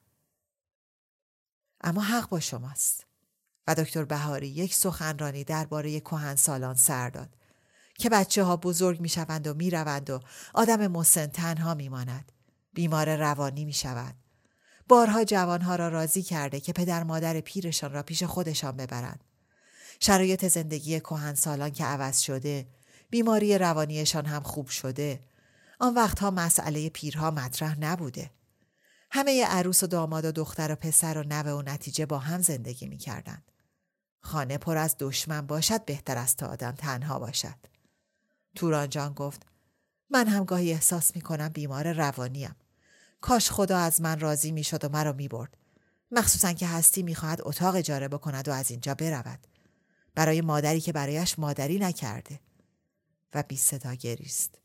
اما 1.81 2.01
حق 2.01 2.29
با 2.29 2.39
شماست 2.39 3.05
و 3.67 3.75
دکتر 3.75 4.03
بهاری 4.03 4.47
یک 4.47 4.75
سخنرانی 4.75 5.43
درباره 5.43 5.99
کهن 5.99 6.35
سالان 6.35 6.75
سر 6.75 7.09
داد 7.09 7.35
که 7.95 8.09
بچه 8.09 8.43
ها 8.43 8.57
بزرگ 8.57 9.01
می 9.01 9.09
شوند 9.09 9.47
و 9.47 9.53
می 9.53 9.69
روند 9.69 10.09
و 10.09 10.19
آدم 10.53 10.87
مسن 10.87 11.27
تنها 11.27 11.73
می 11.73 11.89
ماند. 11.89 12.31
بیمار 12.73 13.15
روانی 13.15 13.65
می 13.65 13.73
شود. 13.73 14.15
بارها 14.87 15.23
جوانها 15.23 15.75
را 15.75 15.87
راضی 15.87 16.23
کرده 16.23 16.59
که 16.59 16.73
پدر 16.73 17.03
مادر 17.03 17.41
پیرشان 17.41 17.93
را 17.93 18.03
پیش 18.03 18.23
خودشان 18.23 18.77
ببرند. 18.77 19.23
شرایط 19.99 20.47
زندگی 20.47 20.99
کهن 20.99 21.35
سالان 21.35 21.69
که 21.69 21.85
عوض 21.85 22.19
شده، 22.19 22.67
بیماری 23.09 23.57
روانیشان 23.57 24.25
هم 24.25 24.43
خوب 24.43 24.67
شده. 24.67 25.19
آن 25.79 25.93
وقتها 25.93 26.31
مسئله 26.31 26.89
پیرها 26.89 27.31
مطرح 27.31 27.79
نبوده. 27.79 28.31
همه 29.11 29.45
عروس 29.45 29.83
و 29.83 29.87
داماد 29.87 30.25
و 30.25 30.31
دختر 30.31 30.71
و 30.71 30.75
پسر 30.75 31.17
و 31.17 31.23
نوه 31.23 31.51
و 31.51 31.61
نتیجه 31.61 32.05
با 32.05 32.19
هم 32.19 32.41
زندگی 32.41 32.87
می 32.87 32.97
کردن. 32.97 33.43
خانه 34.21 34.57
پر 34.57 34.77
از 34.77 34.95
دشمن 34.99 35.47
باشد 35.47 35.85
بهتر 35.85 36.17
است 36.17 36.37
تا 36.37 36.47
آدم 36.47 36.71
تنها 36.71 37.19
باشد. 37.19 37.55
توران 38.55 38.89
جان 38.89 39.13
گفت 39.13 39.45
من 40.09 40.27
هم 40.27 40.43
گاهی 40.43 40.71
احساس 40.73 41.15
می 41.15 41.21
کنم 41.21 41.49
بیمار 41.49 41.93
روانیم. 41.93 42.55
کاش 43.21 43.51
خدا 43.51 43.77
از 43.77 44.01
من 44.01 44.19
راضی 44.19 44.51
می 44.51 44.63
شد 44.63 44.85
و 44.85 44.89
مرا 44.89 45.13
می 45.13 45.27
برد. 45.27 45.57
مخصوصا 46.11 46.53
که 46.53 46.67
هستی 46.67 47.03
می 47.03 47.15
خواهد 47.15 47.41
اتاق 47.41 47.75
اجاره 47.75 48.07
بکند 48.07 48.47
و 48.47 48.51
از 48.51 48.71
اینجا 48.71 48.95
برود. 48.95 49.47
برای 50.15 50.41
مادری 50.41 50.81
که 50.81 50.91
برایش 50.91 51.39
مادری 51.39 51.79
نکرده. 51.79 52.39
و 53.33 53.43
بی 53.43 53.57
صدا 53.57 53.93
گریست. 53.93 54.55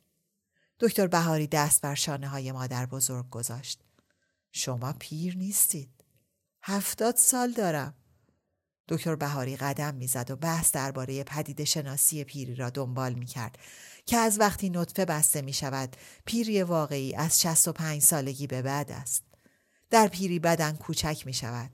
دکتر 0.81 1.07
بهاری 1.07 1.47
دست 1.47 1.81
بر 1.81 1.95
شانه 1.95 2.29
های 2.29 2.53
مادر 2.53 2.87
بزرگ 2.87 3.31
گذاشت. 3.31 3.81
شما 4.53 4.95
پیر 4.99 5.37
نیستید. 5.37 6.05
هفتاد 6.63 7.17
سال 7.17 7.53
دارم. 7.53 7.95
دکتر 8.89 9.15
بهاری 9.15 9.57
قدم 9.57 9.95
می‌زد 9.95 10.31
و 10.31 10.37
بحث 10.37 10.73
درباره 10.73 11.25
پدید 11.25 11.65
شناسی 11.65 12.25
پیری 12.25 12.55
را 12.55 12.71
دنبال 12.71 13.15
می 13.15 13.27
کرد 13.27 13.59
که 14.07 14.17
از 14.17 14.41
وقتی 14.41 14.71
نطفه 14.71 15.05
بسته 15.05 15.43
می 15.43 15.53
شود 15.53 15.97
پیری 16.25 16.63
واقعی 16.63 17.15
از 17.15 17.41
65 17.41 18.03
سالگی 18.03 18.47
به 18.47 18.63
بعد 18.63 18.93
است. 18.93 19.23
در 19.91 20.09
پیری 20.09 20.39
بدن 20.39 20.73
کوچک 20.73 21.23
می 21.27 21.35
شود. 21.35 21.71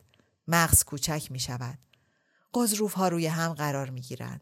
مغز 0.48 0.84
کوچک 0.84 1.28
می 1.30 1.40
شود. 1.40 1.78
قضروف 2.54 2.94
ها 2.94 3.08
روی 3.08 3.26
هم 3.26 3.54
قرار 3.54 3.90
می 3.90 4.00
گیرند. 4.00 4.40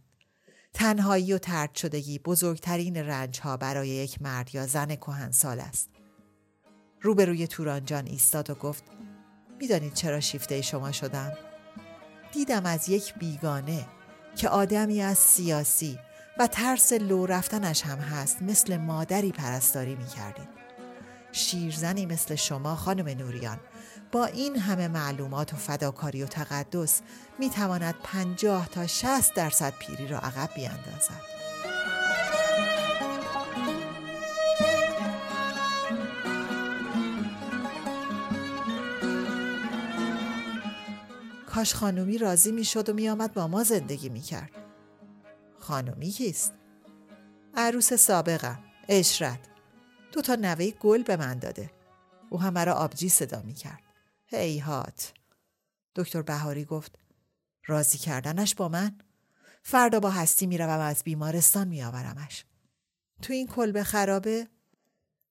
تنهایی 0.75 1.33
و 1.33 1.38
ترد 1.38 1.75
شدگی 1.75 2.19
بزرگترین 2.19 2.97
رنج 2.97 3.40
ها 3.40 3.57
برای 3.57 3.88
یک 3.88 4.23
مرد 4.23 4.55
یا 4.55 4.66
زن 4.66 4.95
کهنسال 4.95 5.61
است. 5.61 5.88
روبروی 7.00 7.47
تورانجان 7.47 8.07
ایستاد 8.07 8.50
و 8.50 8.55
گفت 8.55 8.85
می‌دانید 9.59 9.95
چرا 9.95 10.21
شیفته 10.21 10.62
شما 10.62 10.93
شدم؟ 10.93 11.33
دیدم 12.33 12.66
از 12.66 12.88
یک 12.88 13.14
بیگانه 13.14 13.87
که 14.37 14.49
آدمی 14.49 15.02
از 15.02 15.19
سیاسی 15.19 15.99
و 16.38 16.47
ترس 16.47 16.93
لو 16.93 17.26
رفتنش 17.26 17.83
هم 17.83 17.99
هست 17.99 18.43
مثل 18.43 18.76
مادری 18.76 19.33
پرستاری 19.33 19.95
می 19.95 20.07
کردید. 20.07 20.49
شیرزنی 21.33 22.07
مثل 22.07 22.35
شما 22.35 22.76
خانم 22.76 23.09
نوریان 23.09 23.59
با 24.12 24.26
این 24.26 24.59
همه 24.59 24.88
معلومات 24.88 25.55
و 25.55 25.57
فداکاری 25.57 26.23
و 26.23 26.26
تقدس 26.26 27.00
می 27.38 27.50
تواند 27.50 27.95
پنجاه 28.02 28.69
تا 28.69 28.87
شست 28.87 29.35
درصد 29.35 29.73
پیری 29.78 30.09
را 30.09 30.19
عقب 30.19 30.50
بیاندازد. 30.55 31.21
کاش 41.47 41.75
خانومی 41.75 42.19
راضی 42.19 42.52
می 42.52 42.64
شد 42.64 42.88
و 42.88 42.93
می 42.93 43.09
آمد 43.09 43.35
با 43.35 43.49
ما 43.49 43.62
زندگی 43.62 44.09
می 44.09 44.21
کرد. 44.21 44.65
خانومی 45.66 46.11
کیست؟ 46.11 46.52
عروس 47.54 47.92
سابقم 47.92 48.58
اشرت. 48.88 49.38
دو 50.12 50.23
تا 50.23 50.35
نوه 50.35 50.70
گل 50.70 51.02
به 51.02 51.16
من 51.16 51.38
داده. 51.38 51.70
او 52.30 52.40
هم 52.40 52.52
مرا 52.52 52.75
آبجی 52.75 53.08
صدا 53.08 53.42
می 53.42 53.54
کرد. 53.54 53.82
هیهات 54.26 55.12
دکتر 55.94 56.23
بهاری 56.23 56.64
گفت 56.64 56.99
راضی 57.66 57.99
کردنش 57.99 58.54
با 58.54 58.68
من؟ 58.68 58.99
فردا 59.62 60.00
با 60.00 60.11
هستی 60.11 60.46
می‌روم 60.46 60.80
از 60.80 61.02
بیمارستان 61.04 61.68
میآورمش 61.68 62.44
تو 63.23 63.32
این 63.32 63.46
کلبه 63.46 63.85
خرابه؟ 63.85 64.49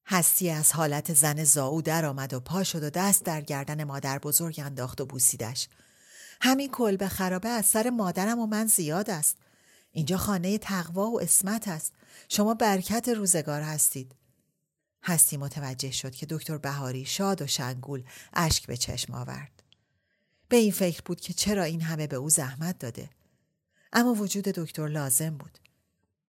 هستی 0.06 0.50
از 0.50 0.72
حالت 0.72 1.14
زن 1.14 1.44
زاو 1.44 1.82
در 1.82 2.06
آمد 2.06 2.34
و 2.34 2.40
پا 2.40 2.64
شد 2.64 2.84
و 2.84 2.90
دست 2.90 3.24
در 3.24 3.42
گردن 3.42 3.84
مادر 3.84 4.20
بزرگ 4.20 4.62
انداخت 4.66 5.02
و 5.02 5.06
بوسیدش. 5.06 5.68
همین 6.42 6.72
کلبه 6.72 7.08
خرابه 7.08 7.50
از 7.50 7.66
سر 7.66 7.90
مادرم 7.90 8.40
و 8.40 8.46
من 8.46 8.68
زیاد 8.68 9.10
است. 9.10 9.38
اینجا 9.96 10.18
خانه 10.18 10.58
تقوا 10.58 11.10
و 11.10 11.22
اسمت 11.22 11.68
است. 11.68 11.94
شما 12.30 12.54
برکت 12.54 13.10
روزگار 13.10 13.62
هستید. 13.62 14.16
هستی 15.04 15.38
متوجه 15.38 15.92
شد 15.92 16.16
که 16.16 16.26
دکتر 16.30 16.58
بهاری 16.58 17.06
شاد 17.06 17.42
و 17.42 17.48
شنگول 17.48 18.04
اشک 18.34 18.68
به 18.68 18.78
چشم 18.78 19.14
آورد. 19.14 19.64
به 20.50 20.58
این 20.58 20.72
فکر 20.72 21.02
بود 21.06 21.22
که 21.22 21.34
چرا 21.34 21.64
این 21.64 21.82
همه 21.82 22.08
به 22.08 22.16
او 22.16 22.30
زحمت 22.30 22.80
داده. 22.80 23.10
اما 23.94 24.14
وجود 24.14 24.44
دکتر 24.44 24.88
لازم 24.88 25.38
بود. 25.38 25.60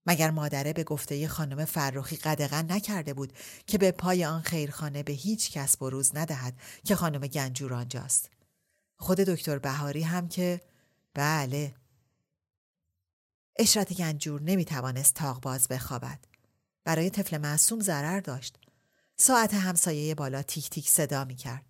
مگر 0.06 0.30
مادره 0.30 0.72
به 0.72 0.84
گفته 0.84 1.28
خانم 1.28 1.64
فرخی 1.64 2.16
قدغن 2.16 2.72
نکرده 2.72 3.14
بود 3.14 3.32
که 3.66 3.78
به 3.78 3.90
پای 3.90 4.24
آن 4.24 4.42
خیرخانه 4.42 5.02
به 5.02 5.12
هیچ 5.12 5.52
کس 5.52 5.76
بروز 5.76 6.16
ندهد 6.16 6.54
که 6.84 6.96
خانم 6.96 7.26
گنجور 7.26 7.74
آنجاست؟ 7.74 8.30
خود 8.96 9.18
دکتر 9.18 9.58
بهاری 9.58 10.02
هم 10.02 10.28
که 10.28 10.60
بله 11.14 11.74
اشرت 13.58 13.92
گنجور 13.92 14.42
نمی 14.42 14.64
توانست 14.64 15.14
تاق 15.14 15.40
باز 15.40 15.68
بخوابد. 15.68 16.18
برای 16.84 17.10
طفل 17.10 17.38
معصوم 17.38 17.80
ضرر 17.80 18.20
داشت. 18.20 18.58
ساعت 19.16 19.54
همسایه 19.54 20.14
بالا 20.14 20.42
تیک 20.42 20.70
تیک 20.70 20.88
صدا 20.88 21.24
می 21.24 21.34
کرد. 21.34 21.64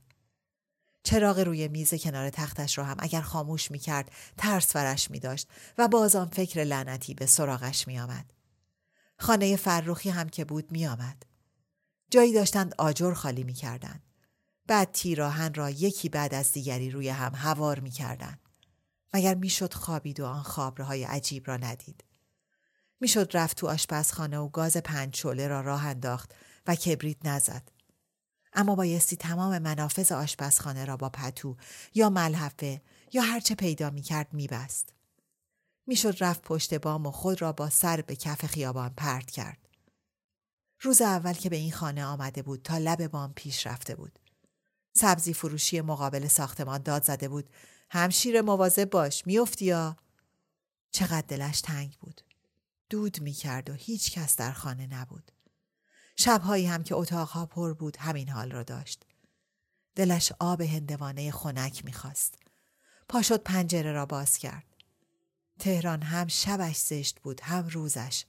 چراغ 1.02 1.38
روی 1.38 1.68
میز 1.68 1.94
کنار 1.94 2.30
تختش 2.30 2.78
را 2.78 2.84
هم 2.84 2.96
اگر 2.98 3.20
خاموش 3.20 3.70
می 3.70 3.78
کرد 3.78 4.10
ترس 4.36 4.76
ورش 4.76 5.10
می 5.10 5.20
داشت 5.20 5.48
و 5.78 5.88
باز 5.88 6.16
آن 6.16 6.28
فکر 6.28 6.64
لعنتی 6.64 7.14
به 7.14 7.26
سراغش 7.26 7.88
می 7.88 7.98
آمد. 7.98 8.32
خانه 9.18 9.56
فرخی 9.56 10.10
هم 10.10 10.28
که 10.28 10.44
بود 10.44 10.72
می 10.72 10.86
آمد. 10.86 11.22
جایی 12.10 12.32
داشتند 12.32 12.74
آجر 12.78 13.12
خالی 13.12 13.44
می 13.44 13.54
کردند. 13.54 14.02
بعد 14.66 14.92
تیراهن 14.92 15.54
را 15.54 15.70
یکی 15.70 16.08
بعد 16.08 16.34
از 16.34 16.52
دیگری 16.52 16.90
روی 16.90 17.08
هم 17.08 17.32
هوار 17.34 17.80
می 17.80 17.90
کردن. 17.90 18.38
مگر 19.14 19.34
می‌شد 19.34 19.75
خوابید 19.75 20.20
و 20.20 20.26
آن 20.26 20.42
خابرهای 20.42 21.04
عجیب 21.04 21.48
را 21.48 21.56
ندید. 21.56 22.04
می‌شد 23.00 23.30
رفت 23.34 23.56
تو 23.56 23.68
آشپزخانه 23.68 24.38
و 24.38 24.49
گاز 24.49 24.76
پنج 24.76 25.16
شعله 25.16 25.49
را 25.49 25.60
راه 25.60 25.86
انداخت 25.86 26.34
و 26.66 26.75
کبریت 26.75 27.26
نزد. 27.26 27.69
اما 28.52 28.75
بایستی 28.75 29.16
تمام 29.16 29.58
منافذ 29.58 30.12
آشپزخانه 30.12 30.84
را 30.84 30.97
با 30.97 31.08
پتو 31.08 31.56
یا 31.95 32.10
ملحفه 32.10 32.82
یا 33.12 33.23
هرچه 33.23 33.54
پیدا 33.54 33.90
می 33.90 34.02
کرد 34.02 34.32
می 34.32 34.47
بست. 34.47 34.92
می‌شد 35.86 36.16
رفت 36.21 36.42
پشت 36.42 36.75
بام 36.75 37.06
و 37.06 37.10
خود 37.10 37.42
را 37.42 37.52
با 37.52 37.71
سر 37.71 38.00
به 38.00 38.16
کف 38.16 38.47
خیابان 38.47 38.95
پرت 38.97 39.30
کرد. 39.30 39.58
روز 40.80 41.02
اول 41.02 41.32
که 41.32 41.49
به 41.49 41.56
این 41.56 41.73
خانه 41.73 42.04
آمده 42.04 42.42
بود 42.42 42.62
تا 42.62 42.78
لب 42.78 43.06
بام 43.06 43.32
پیش 43.32 43.66
رفته 43.66 43.95
بود. 43.95 44.19
سبزی 44.92 45.34
فروشی 45.34 45.80
مقابل 45.80 46.28
ساختمان 46.28 46.82
داد 46.82 47.04
زده 47.04 47.28
بود 47.28 47.50
همشیر 47.90 48.40
مواظب 48.40 48.90
باش. 48.90 49.26
میافتی 49.26 49.64
یا؟ 49.64 49.96
چقدر 50.90 51.26
دلش 51.28 51.60
تنگ 51.60 51.96
بود. 52.00 52.20
دود 52.90 53.20
می‌کرد 53.20 53.70
و 53.70 53.72
هیچ 53.72 54.12
کس 54.12 54.36
در 54.36 54.52
خانه 54.52 54.86
نبود. 54.86 55.32
شبهایی 56.16 56.66
هم 56.66 56.82
که 56.82 56.94
اتاقها 56.94 57.46
پر 57.46 57.72
بود 57.72 57.96
همین 57.96 58.28
حال 58.28 58.50
را 58.50 58.62
داشت. 58.62 59.04
دلش 59.94 60.32
آب 60.40 60.60
هندوانه 60.60 61.30
خنک 61.30 61.84
می‌خواست. 61.84 62.38
پا 63.08 63.22
شد 63.22 63.42
پنجره 63.42 63.92
را 63.92 64.06
باز 64.06 64.38
کرد. 64.38 64.64
تهران 65.58 66.02
هم 66.02 66.26
شبش 66.26 66.76
زشت 66.76 67.20
بود 67.20 67.40
هم 67.40 67.68
روزش. 67.68 68.25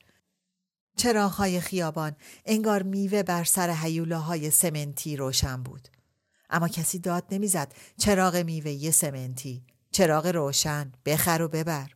چراغهای 0.98 1.62
خیابان 1.62 2.16
انگار 2.46 2.84
میوه 2.84 3.24
بر 3.24 3.44
سر 3.44 3.70
حیولاهای 3.70 4.52
سمنتی 4.52 5.16
روشن 5.16 5.64
بود. 5.64 5.88
اما 6.50 6.68
کسی 6.68 7.00
داد 7.00 7.24
نمی‌زد. 7.32 7.74
چراغ 7.98 8.36
میوه 8.36 8.92
سمنتی. 8.92 9.64
چراغ 9.92 10.28
روشن. 10.28 10.92
بخر 11.06 11.42
و 11.42 11.48
ببر. 11.48 11.92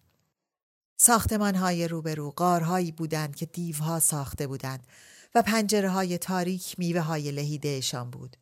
ساختمان 0.97 1.55
های 1.55 1.87
روبرو 1.87 2.31
قارهایی 2.31 2.91
بودند 2.91 3.35
که 3.35 3.45
دیوها 3.45 3.99
ساخته 3.99 4.47
بودند 4.47 4.87
و 5.35 5.41
پنجره 5.41 5.89
های 5.89 6.17
تاریک 6.17 6.75
میوه 6.77 7.01
های 7.01 7.31
لهیدهشان 7.31 8.09
بود. 8.09 8.37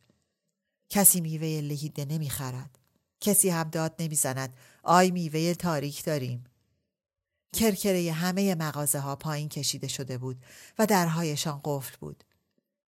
کسی 0.88 1.20
میوه 1.20 1.60
لهیده 1.60 2.04
نمی‌خرد. 2.04 2.78
کسی 3.20 3.48
هم 3.48 3.68
داد 3.68 3.94
نمی‌زند. 3.98 4.54
آی 4.82 5.10
میوه 5.10 5.54
تاریک 5.54 6.04
داریم. 6.04 6.44
کرکره 7.52 8.12
همه 8.12 8.54
مغازه 8.54 8.98
ها 8.98 9.16
پایین 9.16 9.48
کشیده 9.48 9.88
شده 9.88 10.18
بود 10.18 10.44
و 10.78 10.86
درهایشان 10.86 11.60
قفل 11.64 11.96
بود. 12.00 12.24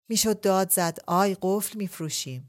می‌شد 0.09 0.41
داد 0.41 0.71
زد. 0.71 0.99
آی 1.07 1.37
قفل 1.43 1.79
میفروشیم. 1.79 2.49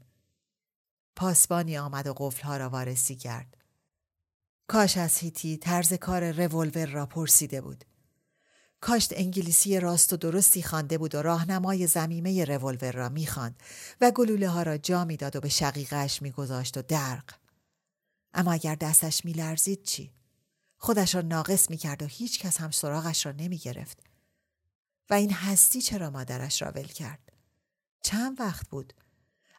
پاسبانی 1.16 1.78
آمد 1.78 2.06
و 2.06 2.14
قفلها 2.16 2.56
را 2.56 2.68
وارسی 2.68 3.16
کرد. 3.16 3.56
کاش 4.66 4.96
از 4.96 5.18
هیتی 5.18 5.56
طرز 5.56 5.92
کار 5.92 6.46
رولور 6.46 6.86
را 6.86 7.06
پرسیده 7.06 7.60
بود. 7.60 7.84
کاشت 8.80 9.12
انگلیسی 9.16 9.80
راست 9.80 10.12
و 10.12 10.16
درستی 10.16 10.62
خوانده 10.62 10.98
بود 10.98 11.14
و 11.14 11.22
راهنمای 11.22 11.86
زمیمه 11.86 12.44
رولور 12.44 12.92
را 12.92 13.08
می‌خواند 13.08 13.62
و 14.00 14.10
گلوله 14.10 14.48
ها 14.48 14.62
را 14.62 14.78
جا 14.78 15.04
می‌داد 15.04 15.36
و 15.36 15.40
به 15.40 15.48
شقیقش 15.48 16.22
میگذاشت 16.22 16.76
و 16.76 16.82
درق. 16.82 17.34
اما 18.34 18.52
اگر 18.52 18.74
دستش 18.74 19.24
میلرزید 19.24 19.82
چی؟ 19.82 20.12
خودش 20.76 21.14
را 21.14 21.20
ناقص 21.20 21.70
می‌کرد 21.70 22.02
و 22.02 22.06
هیچ 22.06 22.38
کس 22.38 22.60
هم 22.60 22.70
سراغش 22.70 23.26
را 23.26 23.32
نمی‌گرفت. 23.32 24.02
و 25.10 25.14
این 25.14 25.32
هستی 25.32 25.82
چرا 25.82 26.10
مادرش 26.10 26.62
را 26.62 26.70
ول 26.70 26.86
کرد؟ 26.86 27.32
چند 28.02 28.40
وقت 28.40 28.68
بود 28.68 28.92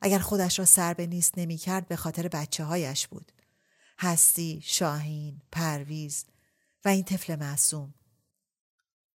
اگر 0.01 0.19
خودش 0.19 0.59
را 0.59 0.65
سر 0.65 0.93
به 0.93 1.07
نیست 1.07 1.37
نمی 1.37 1.57
کرد 1.57 1.87
به 1.87 1.95
خاطر 1.95 2.27
بچه 2.27 2.63
هایش 2.63 3.07
بود. 3.07 3.31
هستی، 3.99 4.61
شاهین، 4.63 5.41
پرویز 5.51 6.25
و 6.85 6.89
این 6.89 7.03
طفل 7.03 7.35
معصوم. 7.35 7.93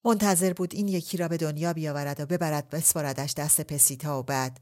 منتظر 0.06 0.54
بود 0.54 0.74
این 0.76 0.88
یکی 0.88 1.18
را 1.18 1.28
به 1.28 1.38
دنیا 1.38 1.74
بیاورد 1.74 2.20
و 2.20 2.26
ببرد 2.26 2.70
بسپاردش 2.70 3.34
دست 3.34 3.62
پسیتا 3.62 4.20
و 4.20 4.24
بعد 4.24 4.60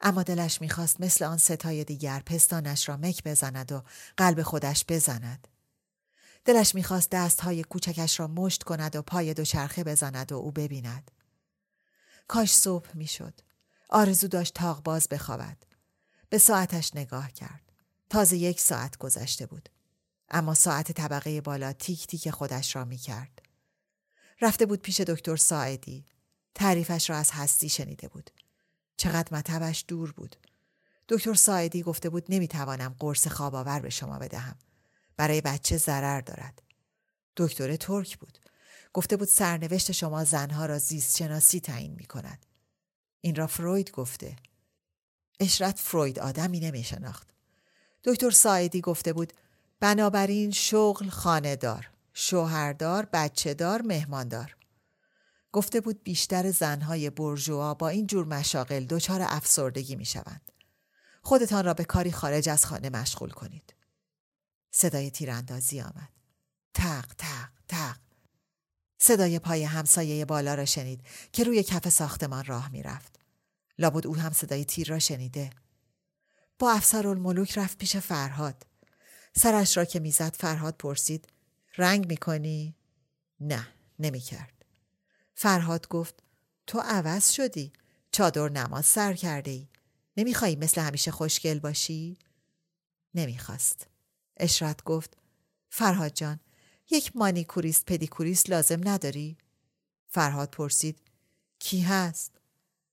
اما 0.00 0.22
دلش 0.22 0.60
می‌خواست 0.60 1.00
مثل 1.00 1.24
آن 1.24 1.36
ستای 1.36 1.84
دیگر 1.84 2.22
پستانش 2.26 2.88
را 2.88 2.96
مک 2.96 3.24
بزند 3.24 3.72
و 3.72 3.82
قلب 4.16 4.42
خودش 4.42 4.84
بزند. 4.88 5.48
دلش 6.44 6.74
می‌خواست 6.74 7.10
دستهای 7.10 7.64
کوچکش 7.64 8.20
را 8.20 8.26
مشت 8.26 8.62
کند 8.62 8.96
و 8.96 9.02
پای 9.02 9.34
دوچرخه 9.34 9.84
بزند 9.84 10.32
و 10.32 10.36
او 10.36 10.52
ببیند. 10.52 11.10
کاش 12.28 12.54
صبح 12.54 12.96
می‌شد. 12.96 13.40
آرزو 13.88 14.28
داشت 14.28 14.54
تاق 14.54 14.82
باز 14.82 15.08
بخوابد. 15.08 15.56
به 16.30 16.38
ساعتش 16.38 16.96
نگاه 16.96 17.32
کرد. 17.32 17.72
تازه 18.10 18.36
یک 18.36 18.60
ساعت 18.60 18.96
گذشته 18.96 19.46
بود. 19.46 19.68
اما 20.30 20.54
ساعت 20.54 20.92
طبقه 20.92 21.40
بالا 21.40 21.72
تیک 21.72 22.06
تیک 22.06 22.30
خودش 22.30 22.76
را 22.76 22.84
می 22.84 22.96
کرد. 22.96 23.42
رفته 24.40 24.66
بود 24.66 24.82
پیش 24.82 25.00
دکتر 25.00 25.36
ساعدی. 25.36 26.06
تعریفش 26.54 27.10
را 27.10 27.16
از 27.16 27.30
هستی 27.30 27.68
شنیده 27.68 28.08
بود. 28.08 28.30
چقدر 28.96 29.34
مطبش 29.36 29.84
دور 29.88 30.12
بود. 30.12 30.36
دکتر 31.08 31.34
ساعدی 31.34 31.82
گفته 31.82 32.08
بود 32.08 32.24
نمی‌توانم 32.28 32.96
قرص 32.98 33.28
خواب 33.28 33.54
آور 33.54 33.80
به 33.80 33.90
شما 33.90 34.18
بدهم. 34.18 34.56
برای 35.16 35.40
بچه 35.40 35.76
ضرر 35.76 36.20
دارد. 36.20 36.62
دکتر 37.36 37.76
ترک 37.76 38.18
بود. 38.18 38.38
گفته 38.92 39.16
بود 39.16 39.28
سرنوشت 39.28 39.92
شما 39.92 40.24
زنها 40.24 40.66
را 40.66 40.78
زیست 40.78 41.16
شناسی 41.16 41.60
تعیین 41.60 41.94
می 41.94 42.04
کند. 42.04 42.46
این 43.28 43.36
را 43.36 43.46
فروید 43.46 43.90
گفته. 43.90 44.36
اشرت 45.40 45.78
فروید 45.78 46.18
آدمی 46.18 46.60
نمی 46.60 46.84
شناخت. 46.84 47.28
دکتر 48.04 48.30
سایدی 48.30 48.80
گفته 48.80 49.12
بود 49.12 49.32
بنابراین 49.80 50.50
شغل 50.50 51.08
خانه 51.08 51.56
دار، 51.56 51.90
شوهردار، 52.12 53.08
بچه 53.12 53.54
دار، 53.54 53.82
مهماندار. 53.82 54.56
گفته 55.52 55.80
بود 55.80 56.02
بیشتر 56.02 56.50
زنهای 56.50 57.10
برجوا 57.10 57.74
با 57.74 57.88
این 57.88 58.06
جور 58.06 58.26
مشاغل 58.26 58.84
دچار 58.84 59.20
افسردگی 59.22 59.96
می 59.96 60.04
شوند. 60.04 60.52
خودتان 61.22 61.64
را 61.64 61.74
به 61.74 61.84
کاری 61.84 62.12
خارج 62.12 62.48
از 62.48 62.66
خانه 62.66 62.90
مشغول 62.90 63.30
کنید. 63.30 63.74
صدای 64.70 65.10
تیراندازی 65.10 65.80
آمد. 65.80 66.12
تق 66.74 67.06
تق 67.18 67.48
تق. 67.68 67.96
صدای 68.98 69.38
پای 69.38 69.64
همسایه 69.64 70.24
بالا 70.24 70.54
را 70.54 70.64
شنید 70.64 71.00
که 71.32 71.44
روی 71.44 71.62
کف 71.62 71.88
ساختمان 71.88 72.44
راه 72.44 72.68
می‌رفت. 72.68 73.17
لابد 73.78 74.06
او 74.06 74.16
هم 74.16 74.32
صدای 74.32 74.64
تیر 74.64 74.88
را 74.88 74.98
شنیده. 74.98 75.50
با 76.58 76.72
افسر 76.72 77.08
الملوک 77.08 77.58
رفت 77.58 77.78
پیش 77.78 77.96
فرهاد. 77.96 78.66
سرش 79.36 79.76
را 79.76 79.84
که 79.84 80.00
می‌زد 80.00 80.34
فرهاد 80.34 80.76
پرسید 80.76 81.28
رنگ 81.76 82.08
می‌کنی؟ 82.08 82.74
نه 83.40 83.68
نمی‌کرد. 83.98 84.64
فرهاد 85.34 85.88
گفت 85.88 86.22
تو 86.66 86.78
عوض 86.80 87.30
شدی. 87.30 87.72
چادر 88.12 88.48
نماز 88.48 88.86
سر 88.86 89.14
کرده 89.14 89.50
ای. 89.50 89.68
نمیخوایی 90.16 90.56
مثل 90.56 90.80
همیشه 90.80 91.10
خوشگل 91.10 91.58
باشی؟ 91.58 92.18
نمی‌خواست. 93.14 93.86
اشرت 94.36 94.84
گفت 94.84 95.16
فرهاد 95.70 96.12
جان 96.12 96.40
یک 96.90 97.16
مانیکوریست 97.16 97.84
پدیکوریست 97.84 98.50
لازم 98.50 98.88
نداری؟ 98.88 99.38
فرهاد 100.08 100.50
پرسید 100.50 100.98
کی 101.58 101.80
هست؟ 101.80 102.32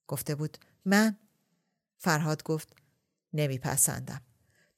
گفته 0.07 0.35
بود 0.35 0.57
من؟ 0.85 1.17
فرهاد 1.97 2.43
گفت 2.43 2.75
نمیپسندم. 3.33 4.21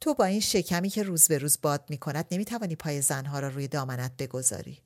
تو 0.02 0.14
با 0.14 0.26
این 0.26 0.40
شکمی 0.40 0.90
که 0.90 1.04
روز 1.04 1.28
به 1.28 1.38
روز 1.38 1.62
باد 1.62 1.86
می 1.90 1.98
کند 1.98 2.28
نمی 2.32 2.46
توانی 2.46 2.76
پای 2.76 3.02
زنها 3.02 3.40
را 3.40 3.48
روی 3.48 3.68
دامنت 3.68 4.18
بگذاری. 4.18 4.84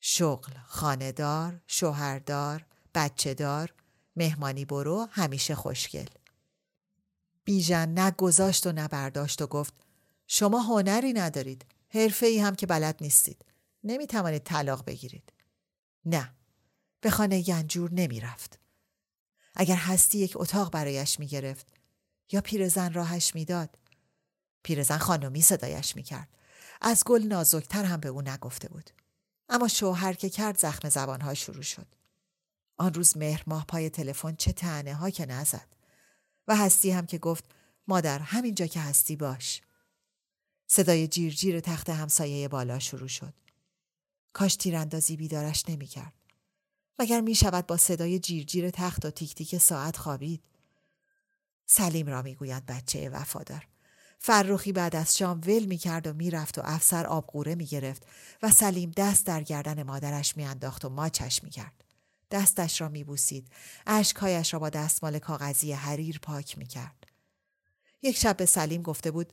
شغل، 0.00 0.52
خاندار، 0.66 1.60
شوهردار، 1.66 2.66
بچه 2.94 3.34
دار، 3.34 3.74
مهمانی 4.16 4.64
برو 4.64 5.08
همیشه 5.10 5.54
خوشگل. 5.54 6.06
بیژن 7.44 7.88
نه 7.88 8.10
گذاشت 8.10 8.66
و 8.66 8.72
نه 8.72 8.88
برداشت 8.88 9.42
و 9.42 9.46
گفت 9.46 9.74
شما 10.26 10.62
هنری 10.62 11.12
ندارید. 11.12 11.64
حرفه 11.88 12.26
ای 12.26 12.38
هم 12.38 12.54
که 12.54 12.66
بلد 12.66 12.96
نیستید. 13.00 13.44
نمی 13.84 14.06
توانید 14.06 14.42
طلاق 14.42 14.84
بگیرید. 14.84 15.32
نه. 16.04 16.34
به 17.00 17.10
خانه 17.10 17.42
گنجور 17.42 17.92
نمی 17.92 18.20
رفت. 18.20 18.58
اگر 19.56 19.76
هستی 19.76 20.18
یک 20.18 20.32
اتاق 20.36 20.72
برایش 20.72 21.20
می 21.20 21.26
گرفت 21.26 21.66
یا 22.32 22.40
پیرزن 22.40 22.92
راهش 22.92 23.34
می‌داد. 23.34 23.78
پیرزن 24.62 24.98
خانمی 24.98 25.42
صدایش 25.42 25.96
می 25.96 26.02
کرد. 26.02 26.28
از 26.80 27.04
گل 27.04 27.22
نازکتر 27.22 27.84
هم 27.84 28.00
به 28.00 28.08
او 28.08 28.22
نگفته 28.22 28.68
بود. 28.68 28.90
اما 29.48 29.68
شوهر 29.68 30.12
که 30.12 30.28
کرد 30.28 30.58
زخم 30.58 30.88
زبانها 30.88 31.34
شروع 31.34 31.62
شد. 31.62 31.86
آن 32.76 32.94
روز 32.94 33.16
مهر 33.16 33.42
ماه 33.46 33.66
پای 33.66 33.90
تلفن 33.90 34.34
چه 34.34 34.52
تنه 34.52 34.94
ها 34.94 35.10
که 35.10 35.26
نزد. 35.26 35.68
و 36.48 36.56
هستی 36.56 36.90
هم 36.90 37.06
که 37.06 37.18
گفت 37.18 37.44
مادر 37.88 38.18
همینجا 38.18 38.66
که 38.66 38.80
هستی 38.80 39.16
باش. 39.16 39.62
صدای 40.66 41.08
جیرجیر 41.08 41.60
تخت 41.60 41.90
همسایه 41.90 42.48
بالا 42.48 42.78
شروع 42.78 43.08
شد. 43.08 43.34
کاش 44.32 44.56
تیراندازی 44.56 45.16
بیدارش 45.16 45.64
نمی‌کرد. 45.68 46.14
مگر 46.98 47.20
می 47.20 47.34
شود 47.34 47.66
با 47.66 47.76
صدای 47.76 48.18
جیرجیر 48.18 48.70
تخت 48.70 49.04
و 49.04 49.10
تیک 49.10 49.34
تیک 49.34 49.58
ساعت 49.58 49.96
خوابید. 49.96 50.42
سلیم 51.66 52.06
را 52.06 52.22
می‌گوید 52.22 52.66
بچه 52.66 53.10
وفادار. 53.10 53.66
فرخی 54.18 54.72
بعد 54.72 54.96
از 54.96 55.16
شام 55.16 55.40
ول 55.40 55.64
می 55.64 55.76
کرد 55.76 56.06
و 56.06 56.12
می‌رفت 56.12 56.58
و 56.58 56.62
افسر 56.64 57.06
آبقوره 57.06 57.54
می 57.54 57.66
گرفت 57.66 58.06
و 58.42 58.50
سلیم 58.50 58.92
دست 58.96 59.26
در 59.26 59.42
گردن 59.42 59.82
مادرش 59.82 60.36
میانداخت 60.36 60.84
و 60.84 60.88
ماچش 60.88 61.44
می 61.44 61.50
کرد. 61.50 61.84
دستش 62.30 62.80
را 62.80 62.88
می 62.88 63.04
بوسید. 63.04 63.48
اشکهایش 63.86 64.52
را 64.52 64.58
با 64.58 64.70
دستمال 64.70 65.18
کاغذی 65.18 65.72
حریر 65.72 66.18
پاک 66.22 66.58
می 66.58 66.66
کرد. 66.66 67.06
یک 68.02 68.16
شب 68.16 68.36
به 68.36 68.46
سلیم 68.46 68.82
گفته 68.82 69.10
بود 69.10 69.32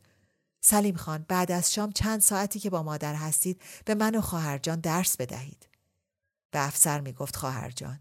سلیم 0.62 0.96
خان 0.96 1.26
بعد 1.28 1.52
از 1.52 1.74
شام 1.74 1.92
چند 1.92 2.22
ساعتی 2.22 2.60
که 2.60 2.70
با 2.70 2.84
مادر 2.84 3.16
هستید 3.16 3.62
به 3.86 3.96
من 3.96 4.16
و 4.16 4.22
خواهرجان 4.22 4.80
درس 4.80 5.18
بدهید. 5.18 5.73
به 6.54 6.68
افسر 6.68 7.00
می 7.00 7.14
گفت 7.14 7.36
خواهرجان. 7.36 8.00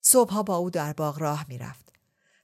صبحها 0.00 0.42
با 0.42 0.56
او 0.56 0.70
در 0.70 0.92
باغ 0.92 1.18
راه 1.18 1.44
می 1.48 1.58
رفت. 1.58 1.92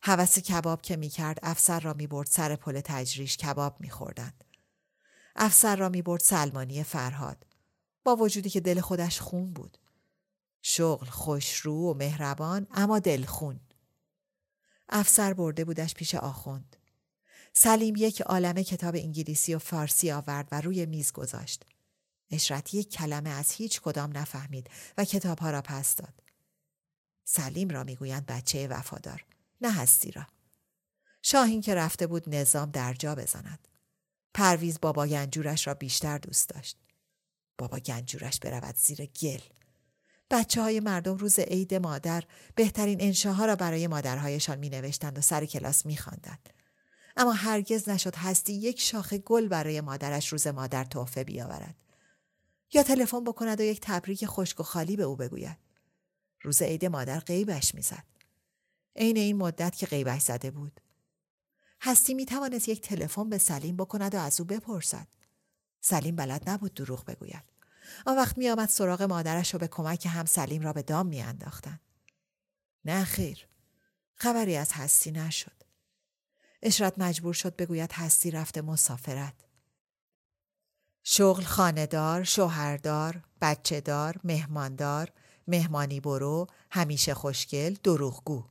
حوث 0.02 0.38
کباب 0.38 0.82
که 0.82 0.96
می 0.96 1.08
کرد 1.08 1.38
افسر 1.42 1.80
را 1.80 1.92
می 1.92 2.06
برد 2.06 2.26
سر 2.26 2.56
پل 2.56 2.80
تجریش 2.84 3.36
کباب 3.36 3.80
می 3.80 3.90
خوردند. 3.90 4.44
افسر 5.36 5.76
را 5.76 5.88
می 5.88 6.02
برد 6.02 6.20
سلمانی 6.20 6.82
فرهاد. 6.82 7.46
با 8.04 8.16
وجودی 8.16 8.50
که 8.50 8.60
دل 8.60 8.80
خودش 8.80 9.20
خون 9.20 9.52
بود. 9.52 9.78
شغل 10.62 11.06
خوشرو 11.06 11.90
و 11.90 11.94
مهربان 11.94 12.66
اما 12.70 12.98
دلخون. 12.98 13.60
افسر 14.88 15.32
برده 15.32 15.64
بودش 15.64 15.94
پیش 15.94 16.14
آخوند. 16.14 16.76
سلیم 17.52 17.94
یک 17.96 18.20
عالمه 18.20 18.64
کتاب 18.64 18.94
انگلیسی 18.94 19.54
و 19.54 19.58
فارسی 19.58 20.12
آورد 20.12 20.48
و 20.52 20.60
روی 20.60 20.86
میز 20.86 21.12
گذاشت. 21.12 21.64
اشرت 22.30 22.74
یک 22.74 22.90
کلمه 22.90 23.30
از 23.30 23.50
هیچ 23.50 23.80
کدام 23.80 24.18
نفهمید 24.18 24.70
و 24.98 25.04
کتابها 25.04 25.50
را 25.50 25.62
پس 25.62 25.96
داد. 25.96 26.22
سلیم 27.24 27.68
را 27.68 27.84
می‌گویند 27.84 28.26
بچه 28.26 28.68
وفادار. 28.68 29.24
نه 29.60 29.72
هستی 29.72 30.10
را. 30.10 30.26
شاهین 31.22 31.60
که 31.60 31.74
رفته 31.74 32.06
بود 32.06 32.34
نظام 32.34 32.70
در 32.70 32.94
جا 32.94 33.14
بزند. 33.14 33.68
پرویز 34.34 34.80
بابا 34.80 35.06
گنجورش 35.06 35.66
را 35.66 35.74
بیشتر 35.74 36.18
دوست 36.18 36.48
داشت. 36.48 36.76
بابا 37.58 37.78
گنجورش 37.78 38.40
برود 38.40 38.76
زیر 38.76 39.06
گل. 39.06 39.40
بچه 40.30 40.62
های 40.62 40.80
مردم 40.80 41.16
روز 41.16 41.38
عید 41.38 41.74
مادر 41.74 42.24
بهترین 42.54 43.00
انشاها 43.00 43.46
را 43.46 43.56
برای 43.56 43.86
مادرهایشان 43.86 44.58
می 44.58 44.70
نوشتند 44.70 45.18
و 45.18 45.20
سر 45.20 45.44
کلاس 45.44 45.86
می. 45.86 45.98
اما 47.16 47.32
هرگز 47.32 47.88
نشد 47.88 48.16
هستی 48.16 48.52
یک 48.52 48.80
شاخه 48.80 49.18
گل 49.18 49.48
برای 49.48 49.80
مادرش 49.80 50.28
روز 50.28 50.46
مادر 50.46 50.84
تحفه 50.84 51.24
بیاورد. 51.24 51.83
یا 52.74 52.82
تلفن 52.82 53.24
بکند 53.24 53.60
و 53.60 53.62
یک 53.62 53.80
تبریک 53.82 54.26
خشک 54.26 54.60
و 54.60 54.62
خالی 54.62 54.96
به 54.96 55.02
او 55.02 55.16
بگوید. 55.16 55.58
روز 56.42 56.62
عید 56.62 56.84
مادر 56.84 57.20
غیبش 57.20 57.74
می‌زد. 57.74 58.04
عین 58.96 59.16
این 59.16 59.36
مدت 59.36 59.76
که 59.76 59.86
غیبش 59.86 60.22
زده 60.22 60.50
بود. 60.50 60.80
هستی 61.80 62.14
می 62.14 62.26
توانست 62.26 62.68
یک 62.68 62.80
تلفن 62.80 63.28
به 63.28 63.38
سلیم 63.38 63.76
بکند 63.76 64.14
و 64.14 64.18
از 64.18 64.40
او 64.40 64.46
بپرسد. 64.46 65.08
سلیم 65.80 66.16
بلد 66.16 66.50
نبود 66.50 66.74
دروغ 66.74 67.04
بگوید. 67.04 67.44
آن 68.06 68.16
وقت 68.16 68.38
می 68.38 68.50
آمد 68.50 68.68
سراغ 68.68 69.02
مادرش 69.02 69.54
و 69.54 69.58
به 69.58 69.68
کمک 69.68 70.06
هم 70.06 70.24
سلیم 70.24 70.62
را 70.62 70.72
به 70.72 70.82
دام 70.82 71.06
می 71.06 71.22
انداختن. 71.22 71.80
نه 72.84 73.04
خیر. 73.04 73.48
خبری 74.14 74.56
از 74.56 74.72
هستی 74.72 75.10
نشد. 75.10 75.62
اشرت 76.62 76.98
مجبور 76.98 77.34
شد 77.34 77.56
بگوید 77.56 77.92
هستی 77.92 78.30
رفته 78.30 78.62
مسافرت. 78.62 79.34
شغل 81.06 81.42
خاندار، 81.42 82.24
شوهردار، 82.24 83.20
بچه 83.40 83.80
دار، 83.80 84.20
مهماندار، 84.24 85.12
مهمانی 85.48 86.00
برو، 86.00 86.46
همیشه 86.70 87.14
خوشگل، 87.14 87.76
دروغگو. 87.82 88.44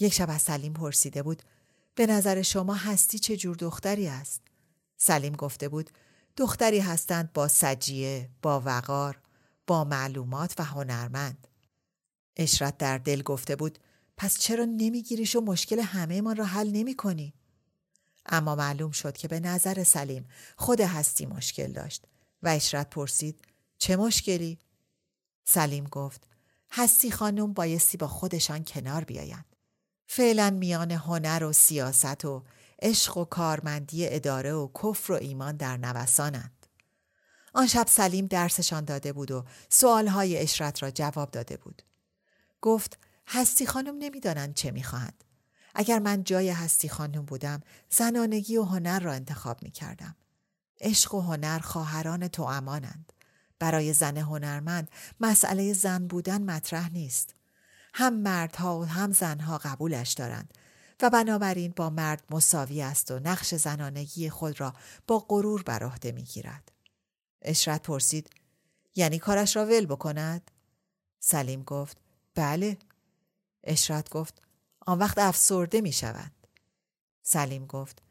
یک 0.00 0.12
شب 0.12 0.30
از 0.30 0.42
سلیم 0.42 0.72
پرسیده 0.72 1.22
بود 1.22 1.42
به 1.94 2.06
نظر 2.06 2.42
شما 2.42 2.74
هستی 2.74 3.18
چه 3.18 3.36
جور 3.36 3.56
دختری 3.56 4.08
است؟ 4.08 4.42
سلیم 4.96 5.32
گفته 5.32 5.68
بود 5.68 5.90
دختری 6.36 6.78
هستند 6.78 7.32
با 7.32 7.48
سجیه، 7.48 8.30
با 8.42 8.60
وقار، 8.60 9.20
با 9.66 9.84
معلومات 9.84 10.54
و 10.58 10.64
هنرمند. 10.64 11.48
اشرت 12.36 12.78
در 12.78 12.98
دل 12.98 13.22
گفته 13.22 13.56
بود 13.56 13.78
پس 14.16 14.38
چرا 14.38 14.64
نمیگیریش 14.64 15.36
و 15.36 15.40
مشکل 15.40 15.78
همه 15.78 16.20
ما 16.20 16.32
را 16.32 16.44
حل 16.44 16.70
نمی 16.70 16.94
کنی؟ 16.94 17.34
اما 18.28 18.54
معلوم 18.54 18.90
شد 18.90 19.16
که 19.16 19.28
به 19.28 19.40
نظر 19.40 19.84
سلیم 19.84 20.28
خود 20.56 20.80
هستی 20.80 21.26
مشکل 21.26 21.72
داشت 21.72 22.04
و 22.42 22.48
اشرت 22.48 22.90
پرسید 22.90 23.40
چه 23.78 23.96
مشکلی؟ 23.96 24.58
سلیم 25.44 25.84
گفت 25.84 26.26
هستی 26.70 27.10
خانم 27.10 27.52
بایستی 27.52 27.96
با 27.96 28.08
خودشان 28.08 28.64
کنار 28.64 29.04
بیایند. 29.04 29.56
فعلا 30.06 30.50
میان 30.50 30.90
هنر 30.90 31.44
و 31.44 31.52
سیاست 31.52 32.24
و 32.24 32.44
عشق 32.82 33.16
و 33.16 33.24
کارمندی 33.24 34.08
اداره 34.08 34.52
و 34.52 34.68
کفر 34.82 35.12
و 35.12 35.16
ایمان 35.16 35.56
در 35.56 35.76
نوسانند. 35.76 36.66
آن 37.54 37.66
شب 37.66 37.86
سلیم 37.88 38.26
درسشان 38.26 38.84
داده 38.84 39.12
بود 39.12 39.30
و 39.30 39.44
سوالهای 39.68 40.38
اشرت 40.38 40.82
را 40.82 40.90
جواب 40.90 41.30
داده 41.30 41.56
بود. 41.56 41.82
گفت 42.60 42.98
هستی 43.26 43.66
خانم 43.66 43.98
نمی‌دانند 43.98 44.54
چه 44.54 44.70
می‌خواهند. 44.70 45.24
اگر 45.78 45.98
من 45.98 46.24
جای 46.24 46.50
هستی 46.50 46.88
خانم 46.88 47.24
بودم 47.24 47.60
زنانگی 47.90 48.56
و 48.56 48.62
هنر 48.62 49.00
را 49.00 49.12
انتخاب 49.12 49.62
می 49.62 49.70
کردم. 49.70 50.16
عشق 50.80 51.14
و 51.14 51.20
هنر 51.20 51.58
خواهران 51.58 52.28
تو 52.28 52.42
امانند. 52.42 53.12
برای 53.58 53.92
زن 53.92 54.16
هنرمند 54.16 54.90
مسئله 55.20 55.72
زن 55.72 56.06
بودن 56.06 56.42
مطرح 56.42 56.92
نیست. 56.92 57.34
هم 57.94 58.14
مردها 58.14 58.78
و 58.80 58.84
هم 58.84 59.12
زنها 59.12 59.58
قبولش 59.58 60.12
دارند 60.12 60.54
و 61.02 61.10
بنابراین 61.10 61.72
با 61.76 61.90
مرد 61.90 62.24
مساوی 62.30 62.82
است 62.82 63.10
و 63.10 63.18
نقش 63.18 63.54
زنانگی 63.54 64.30
خود 64.30 64.60
را 64.60 64.74
با 65.06 65.18
غرور 65.18 65.62
بر 65.62 65.82
عهده 65.84 66.12
می‌گیرد. 66.12 66.72
اشرت 67.42 67.82
پرسید 67.82 68.30
یعنی 68.94 69.18
کارش 69.18 69.56
را 69.56 69.66
ول 69.66 69.86
بکند؟ 69.86 70.50
سلیم 71.20 71.62
گفت 71.62 71.96
بله. 72.34 72.78
اشرت 73.64 74.10
گفت 74.10 74.45
آن 74.88 74.98
وقت 74.98 75.18
افسرده 75.18 75.80
می 75.80 75.92
شود. 75.92 76.32
سلیم 77.22 77.66
گفت 77.66 78.02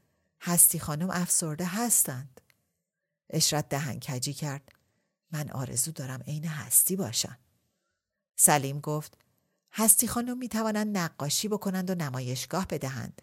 هستی 0.41 0.79
خانم 0.79 1.09
افسرده 1.09 1.65
هستند. 1.65 2.41
اشرت 3.29 3.69
دهن 3.69 3.99
کجی 3.99 4.33
کرد. 4.33 4.69
من 5.31 5.49
آرزو 5.49 5.91
دارم 5.91 6.21
عین 6.27 6.45
هستی 6.45 6.95
باشم. 6.95 7.37
سلیم 8.35 8.79
گفت 8.79 9.17
هستی 9.73 10.07
خانم 10.07 10.37
می 10.37 10.49
توانند 10.49 10.97
نقاشی 10.97 11.47
بکنند 11.47 11.89
و 11.89 11.95
نمایشگاه 11.95 12.67
بدهند. 12.67 13.21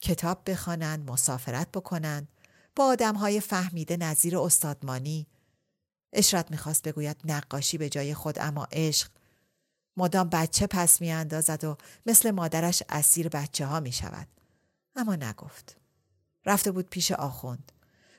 کتاب 0.00 0.50
بخوانند، 0.50 1.10
مسافرت 1.10 1.68
بکنند، 1.72 2.28
با 2.76 2.84
آدم 2.84 3.14
های 3.14 3.40
فهمیده 3.40 3.96
نظیر 3.96 4.38
استادمانی. 4.38 5.26
اشرت 6.12 6.50
می‌خواست 6.50 6.82
بگوید 6.82 7.20
نقاشی 7.24 7.78
به 7.78 7.88
جای 7.88 8.14
خود 8.14 8.38
اما 8.38 8.68
عشق 8.72 9.10
مدام 10.00 10.28
بچه 10.28 10.66
پس 10.66 11.00
میاندازد 11.00 11.64
و 11.64 11.76
مثل 12.06 12.30
مادرش 12.30 12.82
اسیر 12.88 13.28
بچه 13.28 13.66
ها 13.66 13.80
می 13.80 13.92
شود. 13.92 14.28
اما 14.96 15.16
نگفت. 15.16 15.76
رفته 16.46 16.70
بود 16.72 16.90
پیش 16.90 17.12
آخوند. 17.12 17.72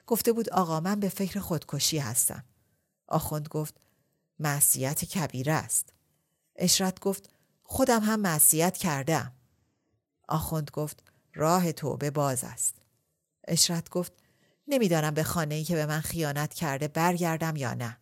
گفته 0.08 0.34
بود 0.34 0.50
آقا 0.50 0.80
من 0.80 1.00
به 1.00 1.10
فکر 1.10 1.40
خودکشی 1.40 2.00
هستم. 2.00 2.44
آخوند 3.08 3.48
گفت 3.48 3.76
معصیت 4.40 5.06
کبیره 5.06 5.54
است. 5.54 5.94
اشرت 6.56 7.00
گفت 7.00 7.30
خودم 7.64 8.00
هم 8.00 8.20
معصیت 8.20 8.78
کردم. 8.78 9.34
آخوند 10.28 10.72
گفت 10.74 11.04
راه 11.34 11.72
توبه 11.72 12.12
باز 12.12 12.44
است. 12.44 12.76
اشرت 13.48 13.90
گفت 13.90 14.14
نمی‌دانم 14.68 15.14
به 15.14 15.24
خانه 15.24 15.56
ای 15.56 15.64
که 15.64 15.76
به 15.76 15.86
من 15.86 16.02
خیانت 16.02 16.54
کرده 16.54 16.88
برگردم 16.88 17.56
یا 17.56 17.74
نه. 17.74 17.98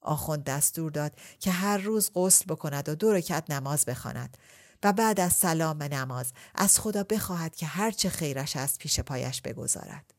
آخوند 0.00 0.44
دستور 0.44 0.90
داد 0.90 1.12
که 1.40 1.50
هر 1.50 1.78
روز 1.78 2.10
غسل 2.14 2.44
بکند 2.48 2.88
و 2.88 2.94
دو 2.94 3.12
رکعت 3.12 3.50
نماز 3.50 3.84
بخواند 3.84 4.36
و 4.82 4.92
بعد 4.92 5.20
از 5.20 5.32
سلام 5.32 5.82
نماز 5.82 6.32
از 6.54 6.80
خدا 6.80 7.02
بخواهد 7.02 7.56
که 7.56 7.66
هرچه 7.66 8.08
خیرش 8.08 8.56
از 8.56 8.78
پیش 8.78 9.00
پایش 9.00 9.42
بگذارد. 9.42 10.14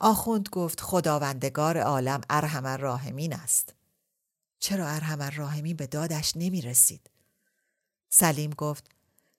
آخوند 0.00 0.48
گفت 0.48 0.80
خداوندگار 0.80 1.78
عالم 1.78 2.20
ارحم 2.30 2.66
الراحمین 2.66 3.32
است. 3.32 3.74
چرا 4.58 4.88
ارحم 4.88 5.20
الراحمین 5.20 5.76
به 5.76 5.86
دادش 5.86 6.32
نمی 6.36 6.60
رسید؟ 6.60 7.10
سلیم 8.08 8.50
گفت 8.50 8.90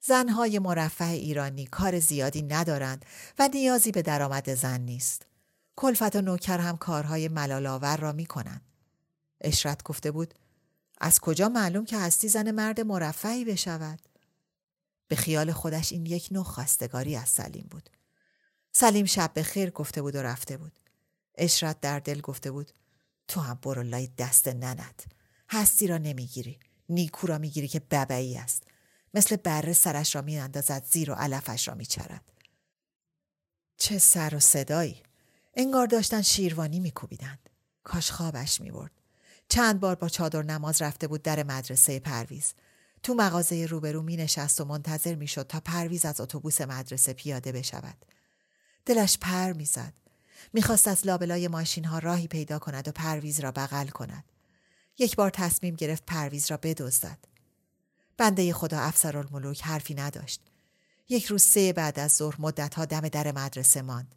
زنهای 0.01 0.59
مرفه 0.59 1.05
ایرانی 1.05 1.65
کار 1.65 1.99
زیادی 1.99 2.41
ندارند 2.41 3.05
و 3.39 3.49
نیازی 3.53 3.91
به 3.91 4.01
درآمد 4.01 4.53
زن 4.53 4.81
نیست. 4.81 5.25
کلفت 5.75 6.15
و 6.15 6.21
نوکر 6.21 6.57
هم 6.57 6.77
کارهای 6.77 7.27
ملالاور 7.27 7.97
را 7.97 8.11
می 8.11 8.25
کنند. 8.25 8.74
اشرت 9.41 9.83
گفته 9.83 10.11
بود 10.11 10.33
از 11.01 11.19
کجا 11.19 11.49
معلوم 11.49 11.85
که 11.85 11.99
هستی 11.99 12.29
زن 12.29 12.51
مرد 12.51 12.81
مرفعی 12.81 13.45
بشود؟ 13.45 13.99
به 15.07 15.15
خیال 15.15 15.51
خودش 15.51 15.91
این 15.91 16.05
یک 16.05 16.27
نوع 16.31 16.43
خواستگاری 16.43 17.15
از 17.15 17.29
سلیم 17.29 17.67
بود. 17.71 17.89
سلیم 18.71 19.05
شب 19.05 19.33
به 19.33 19.43
خیر 19.43 19.69
گفته 19.69 20.01
بود 20.01 20.15
و 20.15 20.21
رفته 20.21 20.57
بود. 20.57 20.79
اشرت 21.35 21.81
در 21.81 21.99
دل 21.99 22.21
گفته 22.21 22.51
بود 22.51 22.71
تو 23.27 23.41
هم 23.41 23.59
برو 23.61 23.83
لای 23.83 24.07
دست 24.17 24.47
ننت. 24.47 25.05
هستی 25.49 25.87
را 25.87 25.97
نمی‌گیری. 25.97 26.59
نیکو 26.89 27.27
را 27.27 27.37
می‌گیری 27.37 27.67
که 27.67 27.79
ببعی 27.79 28.37
است. 28.37 28.63
مثل 29.13 29.35
بره 29.35 29.73
سرش 29.73 30.15
را 30.15 30.21
میاندازد 30.21 30.85
زیر 30.85 31.11
و 31.11 31.13
علفش 31.13 31.67
را 31.67 31.75
میچرد. 31.75 32.31
چه 33.77 33.97
سر 33.99 34.35
و 34.35 34.39
صدایی. 34.39 35.03
انگار 35.53 35.87
داشتن 35.87 36.21
شیروانی 36.21 36.79
میکوبیدند. 36.79 37.49
کاش 37.83 38.11
خوابش 38.11 38.61
می‌برد. 38.61 38.91
چند 39.49 39.79
بار 39.79 39.95
با 39.95 40.09
چادر 40.09 40.43
نماز 40.43 40.81
رفته 40.81 41.07
بود 41.07 41.21
در 41.21 41.43
مدرسه 41.43 41.99
پرویز. 41.99 42.53
تو 43.03 43.13
مغازه 43.13 43.65
روبرو 43.65 44.01
می 44.01 44.17
نشست 44.17 44.61
و 44.61 44.65
منتظر 44.65 45.15
می 45.15 45.27
شد 45.27 45.47
تا 45.47 45.59
پرویز 45.59 46.05
از 46.05 46.21
اتوبوس 46.21 46.61
مدرسه 46.61 47.13
پیاده 47.13 47.51
بشود. 47.51 48.05
دلش 48.85 49.17
پر 49.17 49.53
می‌زد. 49.53 49.93
می‌خواست 50.53 50.87
از 50.87 51.07
لابلای 51.07 51.47
ماشین 51.47 51.85
ها 51.85 51.99
راهی 51.99 52.27
پیدا 52.27 52.59
کند 52.59 52.87
و 52.87 52.91
پرویز 52.91 53.39
را 53.39 53.51
بغل 53.51 53.87
کند. 53.87 54.23
یک 54.97 55.15
بار 55.15 55.29
تصمیم 55.29 55.75
گرفت 55.75 56.03
پرویز 56.05 56.51
را 56.51 56.57
بدزدد. 56.57 57.17
بنده 58.17 58.53
خدا 58.53 58.79
افسرالملوک 58.79 59.61
حرفی 59.61 59.93
نداشت. 59.93 60.41
یک 61.09 61.25
روز 61.25 61.43
سه 61.43 61.73
بعد 61.73 61.99
از 61.99 62.11
ظهر 62.11 62.35
مدتها 62.39 62.85
دم 62.85 63.09
در 63.09 63.31
مدرسه 63.31 63.81
ماند. 63.81 64.15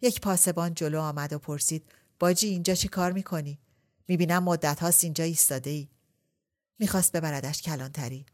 یک 0.00 0.20
پاسبان 0.20 0.74
جلو 0.74 1.00
آمد 1.00 1.32
و 1.32 1.38
پرسید 1.38 1.84
باجی 2.18 2.48
اینجا 2.48 2.74
چی 2.74 2.88
کار 2.88 3.12
می‌کنی؟ 3.12 3.58
می‌بینم 4.08 4.44
مدت 4.44 4.80
هاست 4.80 5.04
اینجا 5.04 5.24
ایستاده 5.24 5.70
ای. 5.70 5.88
می‌خواست 6.78 7.12
ببردش 7.12 7.62
کلانتری. 7.62 8.26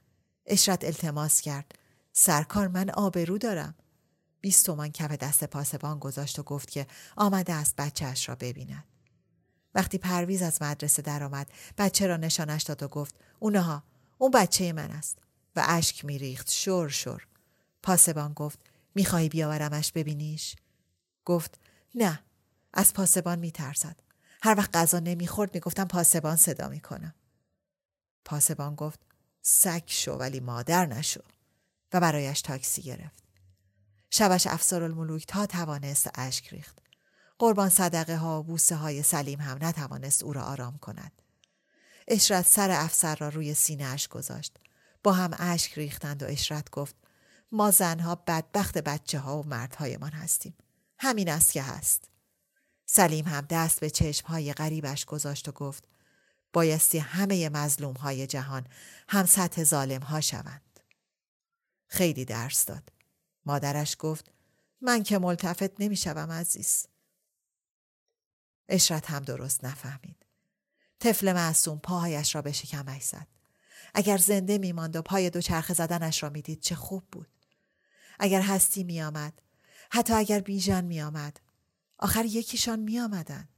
اشرت 0.47 0.85
التماس 0.85 1.41
کرد. 1.41 1.73
سرکار 2.13 2.69
من 2.69 2.91
آبرو 2.91 3.39
دارم. 3.39 3.75
بیست 4.41 4.67
تومان 4.67 4.93
کف 4.93 5.11
دست 5.11 5.45
پاسبان 5.45 5.99
گذاشت 5.99 6.39
و 6.39 6.43
گفت 6.43 6.71
که 6.71 6.87
آمده 7.17 7.53
است 7.53 7.77
بچهش 7.77 8.29
را 8.29 8.35
ببیند. 8.35 8.85
وقتی 9.75 9.99
پرویز 9.99 10.43
از 10.43 10.63
مدرسه 10.63 11.03
درآمد 11.03 11.51
بچه 11.79 12.07
را 12.07 12.17
نشانش 12.17 12.63
داد 12.63 12.83
و 12.83 12.89
گفت 12.89 13.15
اونها 13.39 13.83
اون 14.19 14.31
بچه 14.31 14.73
من 14.73 14.91
است 14.91 15.19
و 15.57 15.65
اشک 15.69 16.05
میریخت 16.05 16.51
شور 16.51 16.89
شور 16.89 17.27
پاسبان 17.83 18.33
گفت 18.33 18.59
می‌خواهی 18.95 19.29
بیاورمش 19.29 19.93
ببینیش 19.93 20.57
گفت 21.25 21.59
نه 21.95 22.23
از 22.73 22.93
پاسبان 22.93 23.39
میترسد 23.39 23.97
هر 24.45 24.55
وقت 24.59 24.77
غذا 24.77 24.99
نمی‌خورد 24.99 25.55
می‌گفتم 25.55 25.85
پاسبان 25.85 26.37
صدا 26.37 26.69
می‌کنم. 26.69 27.15
پاسبان 28.25 28.75
گفت 28.75 29.01
سگ 29.43 29.83
شو 29.87 30.13
ولی 30.13 30.41
مادر 30.41 30.87
نشو. 30.87 31.21
و 31.93 32.01
برایش 32.01 32.43
تاکسی 32.43 32.83
گرفت. 32.83 33.23
شبش 34.11 34.47
افسار 34.47 34.83
الملوک 34.83 35.27
تا 35.27 35.47
توانست 35.47 36.11
اشک 36.15 36.49
ریخت. 36.49 36.79
قربان 37.39 37.69
صدقه 37.69 38.17
ها 38.17 38.41
و 38.41 38.43
بوسه 38.43 38.77
های 38.77 39.03
سلیم 39.03 39.41
هم 39.41 39.59
نتوانست 39.61 40.23
او 40.23 40.33
را 40.33 40.43
آرام 40.43 40.79
کند. 40.79 41.13
اشرت 42.09 42.47
سر 42.47 42.71
افسر 42.71 43.15
را 43.15 43.29
روی 43.29 43.55
سینه 43.55 43.85
اش 43.85 44.09
گذاشت. 44.09 44.57
با 45.05 45.13
هم 45.13 45.31
اشک 45.39 45.73
ریختند 45.79 46.23
و 46.23 46.27
اشرت 46.27 46.71
گفت 46.71 46.97
ما 47.53 47.71
زنها 47.71 48.15
بدبخت 48.15 48.79
بچه 48.79 49.19
ها 49.19 49.41
و 49.41 49.47
مردهایمان 49.47 50.13
هستیم. 50.13 50.55
همین 50.99 51.29
است 51.29 51.53
که 51.53 51.63
هست. 51.63 52.14
سلیم 52.97 53.25
هم 53.27 53.47
دست 53.51 53.81
به 53.81 53.91
چشمهای 53.91 54.53
غریبش 54.53 55.05
گذاشت 55.05 55.49
و 55.49 55.53
گفت 55.53 55.89
بایستی 56.53 56.99
همه 56.99 57.49
مظلوم 57.49 57.93
های 57.93 58.27
جهان 58.27 58.67
هم 59.09 59.27
سطح 59.27 59.65
ظالم 59.65 60.03
ها 60.03 60.21
شوند. 60.21 60.81
خیلی 61.87 62.25
درس 62.25 62.65
داد. 62.65 62.93
مادرش 63.47 63.97
گفت 63.99 64.31
من 64.81 65.03
که 65.03 65.19
ملتفت 65.19 65.81
نمی 65.81 65.97
شوم 65.97 66.33
عزیز. 66.33 66.87
اشرت 68.69 69.11
هم 69.11 69.23
درست 69.23 69.65
نفهمید. 69.65 70.27
طفل 71.01 71.33
معصوم 71.33 71.79
پاهایش 71.79 72.35
را 72.35 72.43
به 72.43 72.53
شکمش 72.53 73.03
زد. 73.03 73.27
اگر 73.95 74.17
زنده 74.17 74.59
میماند 74.59 74.97
و 74.97 75.03
پای 75.03 75.31
دو 75.31 75.41
چرخ 75.41 75.73
زدنش 75.73 76.23
را 76.23 76.31
می‌دید 76.31 76.61
چه 76.61 76.75
خوب 76.75 77.05
بود. 77.13 77.29
اگر 78.19 78.41
هستی 78.41 78.85
میآمد 78.85 79.43
حتی 79.91 80.13
اگر 80.13 80.41
بیژن 80.41 80.85
میآمد 80.85 81.41
آخر 81.99 82.25
یکیشان 82.25 82.81
می 82.81 83.01
آمدن. 83.01 83.49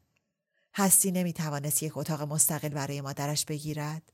هستی 0.74 1.10
نمی 1.10 1.32
توانست 1.32 1.82
یک 1.82 1.96
اتاق 1.96 2.22
مستقل 2.22 2.68
برای 2.68 3.00
مادرش 3.00 3.44
بگیرد. 3.44 4.12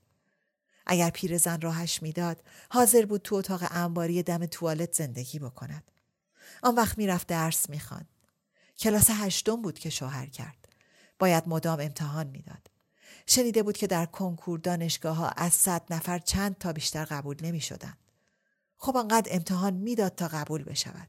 اگر 0.86 1.10
پیرزن 1.10 1.60
راهش 1.60 2.02
می‌داد 2.02 2.42
حاضر 2.70 3.06
بود 3.06 3.22
تو 3.22 3.34
اتاق 3.34 3.66
انباری 3.70 4.22
دم 4.22 4.46
توالت 4.46 4.94
زندگی 4.94 5.38
بکند. 5.38 5.90
آن 6.62 6.74
وقت 6.74 6.98
می‌رفت 6.98 7.26
درس 7.26 7.70
می‌خواند. 7.70 8.08
کلاس 8.78 9.06
هشتم 9.10 9.62
بود 9.62 9.78
که 9.78 9.90
شوهر 9.90 10.26
کرد. 10.26 10.68
باید 11.18 11.48
مدام 11.48 11.80
امتحان 11.80 12.26
می‌داد. 12.26 12.70
شنیده 13.26 13.62
بود 13.62 13.76
که 13.76 13.86
در 13.86 14.06
کنکور 14.06 14.58
دانشگاه 14.58 15.16
ها 15.16 15.28
از 15.28 15.52
صد 15.52 15.82
نفر 15.90 16.18
چند 16.18 16.58
تا 16.58 16.72
بیشتر 16.72 17.04
قبول 17.04 17.36
نمی 17.42 17.60
شدن. 17.60 17.96
خب 18.76 18.96
آنقدر 18.96 19.34
امتحان 19.34 19.74
می‌داد 19.74 20.14
تا 20.14 20.28
قبول 20.28 20.64
بشود. 20.64 21.08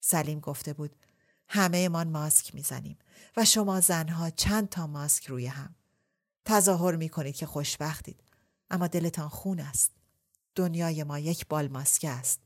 سلیم 0.00 0.40
گفته 0.40 0.72
بود 0.72 0.96
همه 1.48 1.88
من 1.88 2.08
ماسک 2.08 2.54
می‌زنیم 2.54 2.98
و 3.36 3.44
شما 3.44 3.80
زنها 3.80 4.30
چند 4.30 4.68
تا 4.68 4.86
ماسک 4.86 5.26
روی 5.26 5.46
هم. 5.46 5.74
تظاهر 6.44 6.96
می 6.96 7.08
کنید 7.08 7.36
که 7.36 7.46
خوشبختید 7.46 8.20
اما 8.70 8.86
دلتان 8.86 9.28
خون 9.28 9.60
است. 9.60 9.92
دنیای 10.54 11.04
ما 11.04 11.18
یک 11.18 11.46
بال 11.48 11.68
ماسک 11.68 12.04
است 12.08 12.40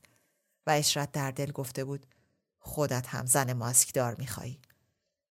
و 0.67 0.71
اشرت 0.71 1.13
در 1.13 1.31
دل 1.31 1.51
گفته 1.51 1.85
بود 1.85 2.07
خودت 2.59 3.07
هم 3.07 3.27
زن 3.27 3.53
ماسک 3.53 3.95
دار 3.95 4.15
میخوایی. 4.15 4.61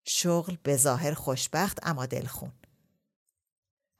شغل 0.04 0.56
به 0.62 0.76
ظاهر 0.76 1.14
خوشبخت 1.14 1.78
اما 1.82 2.06
دلخون. 2.06 2.52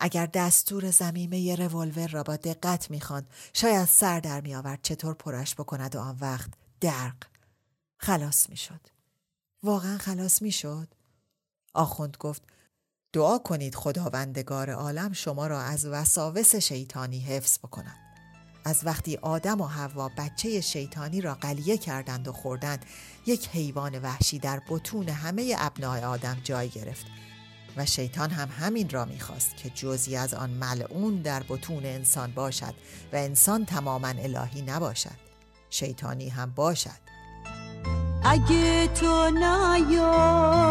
اگر 0.00 0.26
دستور 0.26 0.90
زمیمه 0.90 1.56
رولور 1.56 2.08
را 2.08 2.22
با 2.22 2.36
دقت 2.36 2.90
می‌خواند 2.90 3.30
شاید 3.52 3.88
سر 3.88 4.20
در 4.20 4.40
میآورد 4.40 4.82
چطور 4.82 5.14
پرش 5.14 5.54
بکند 5.54 5.96
و 5.96 5.98
آن 6.00 6.18
وقت 6.20 6.50
درق 6.80 7.16
خلاص 7.96 8.50
می‌شد. 8.50 8.80
واقعا 9.62 9.98
خلاص 9.98 10.42
می‌شد؟ 10.42 10.88
آخوند 11.74 12.16
گفت 12.20 12.42
دعا 13.12 13.38
کنید 13.38 13.74
خداوندگار 13.74 14.70
عالم 14.70 15.12
شما 15.12 15.46
را 15.46 15.60
از 15.60 15.86
وساوس 15.86 16.54
شیطانی 16.54 17.20
حفظ 17.20 17.58
بکند. 17.58 17.96
از 18.64 18.80
وقتی 18.84 19.16
آدم 19.16 19.60
و 19.60 19.66
حوا 19.66 20.10
بچه 20.16 20.60
شیطانی 20.60 21.20
را 21.20 21.34
قلیه 21.34 21.78
کردند 21.78 22.28
و 22.28 22.32
خوردند 22.32 22.84
یک 23.26 23.48
حیوان 23.48 23.98
وحشی 23.98 24.38
در 24.38 24.62
بتون 24.68 25.08
همه 25.08 25.54
ابنای 25.58 26.04
آدم 26.04 26.40
جای 26.44 26.68
گرفت 26.68 27.06
و 27.76 27.86
شیطان 27.86 28.30
هم 28.30 28.48
همین 28.48 28.90
را 28.90 29.04
می‌خواست 29.04 29.56
که 29.56 29.70
جزی 29.70 30.16
از 30.16 30.34
آن 30.34 30.50
ملعون 30.50 31.22
در 31.22 31.42
بتون 31.48 31.84
انسان 31.84 32.32
باشد 32.32 32.74
و 33.12 33.16
انسان 33.16 33.64
تماما 33.64 34.08
الهی 34.08 34.62
نباشد 34.62 35.18
شیطانی 35.70 36.28
هم 36.28 36.50
باشد 36.50 37.09
اگه 38.24 38.86
تو 38.86 39.30
نیایی 39.30 40.70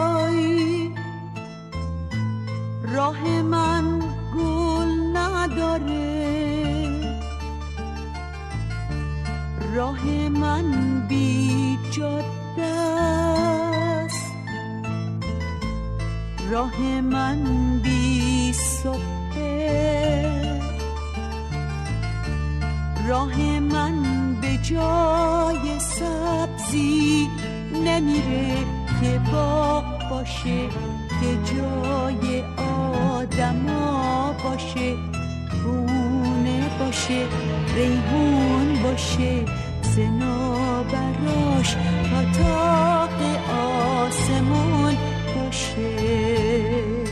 راه 2.95 3.41
من 3.41 3.99
گل 4.35 5.17
نداره. 5.17 6.09
راه 9.75 10.05
من 10.29 10.99
بی 11.07 11.77
جاده 11.91 12.63
است 12.63 14.31
راه 16.51 16.81
من 17.01 17.39
بی 17.83 18.53
صبحه. 18.53 19.19
راه 23.07 23.41
من 23.59 24.19
به 24.41 24.57
جای 24.57 25.79
سبزی 25.79 27.29
نمیره 27.83 28.57
که 29.01 29.21
باغ 29.31 30.09
باشه 30.09 30.67
که 31.19 31.53
جای 31.53 32.43
آدما 32.57 34.35
باشه 34.43 34.95
بونه 35.63 36.69
باشه 36.79 37.25
ریحون 37.75 38.83
باشه 38.83 39.45
براش 40.83 41.75
تا 42.37 43.07
آسمون 44.07 44.97
باشه. 45.35 47.08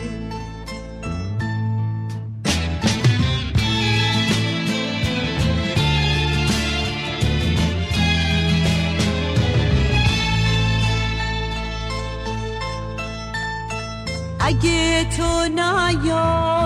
تو 15.15 15.47
نیای 15.55 16.56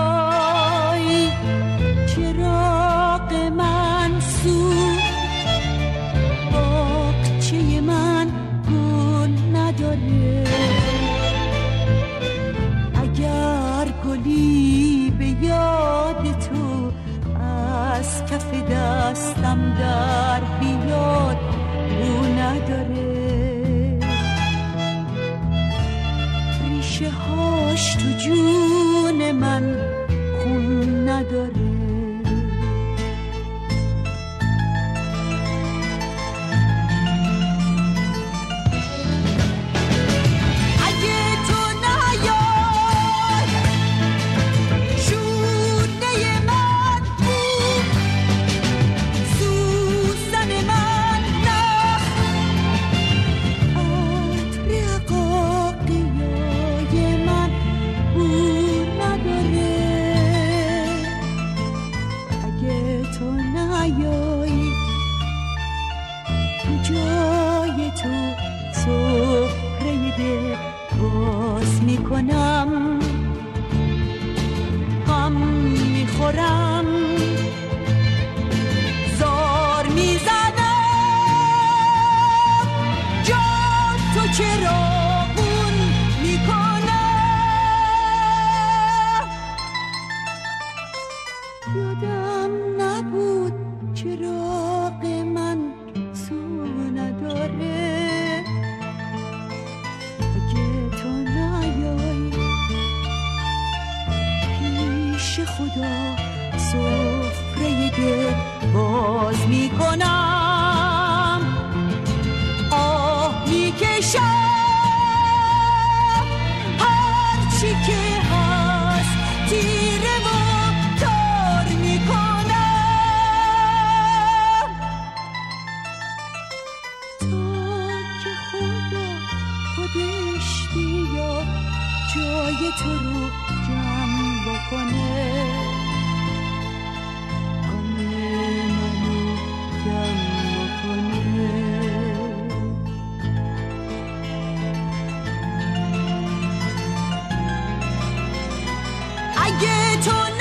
get 149.61 150.03
to 150.03 150.40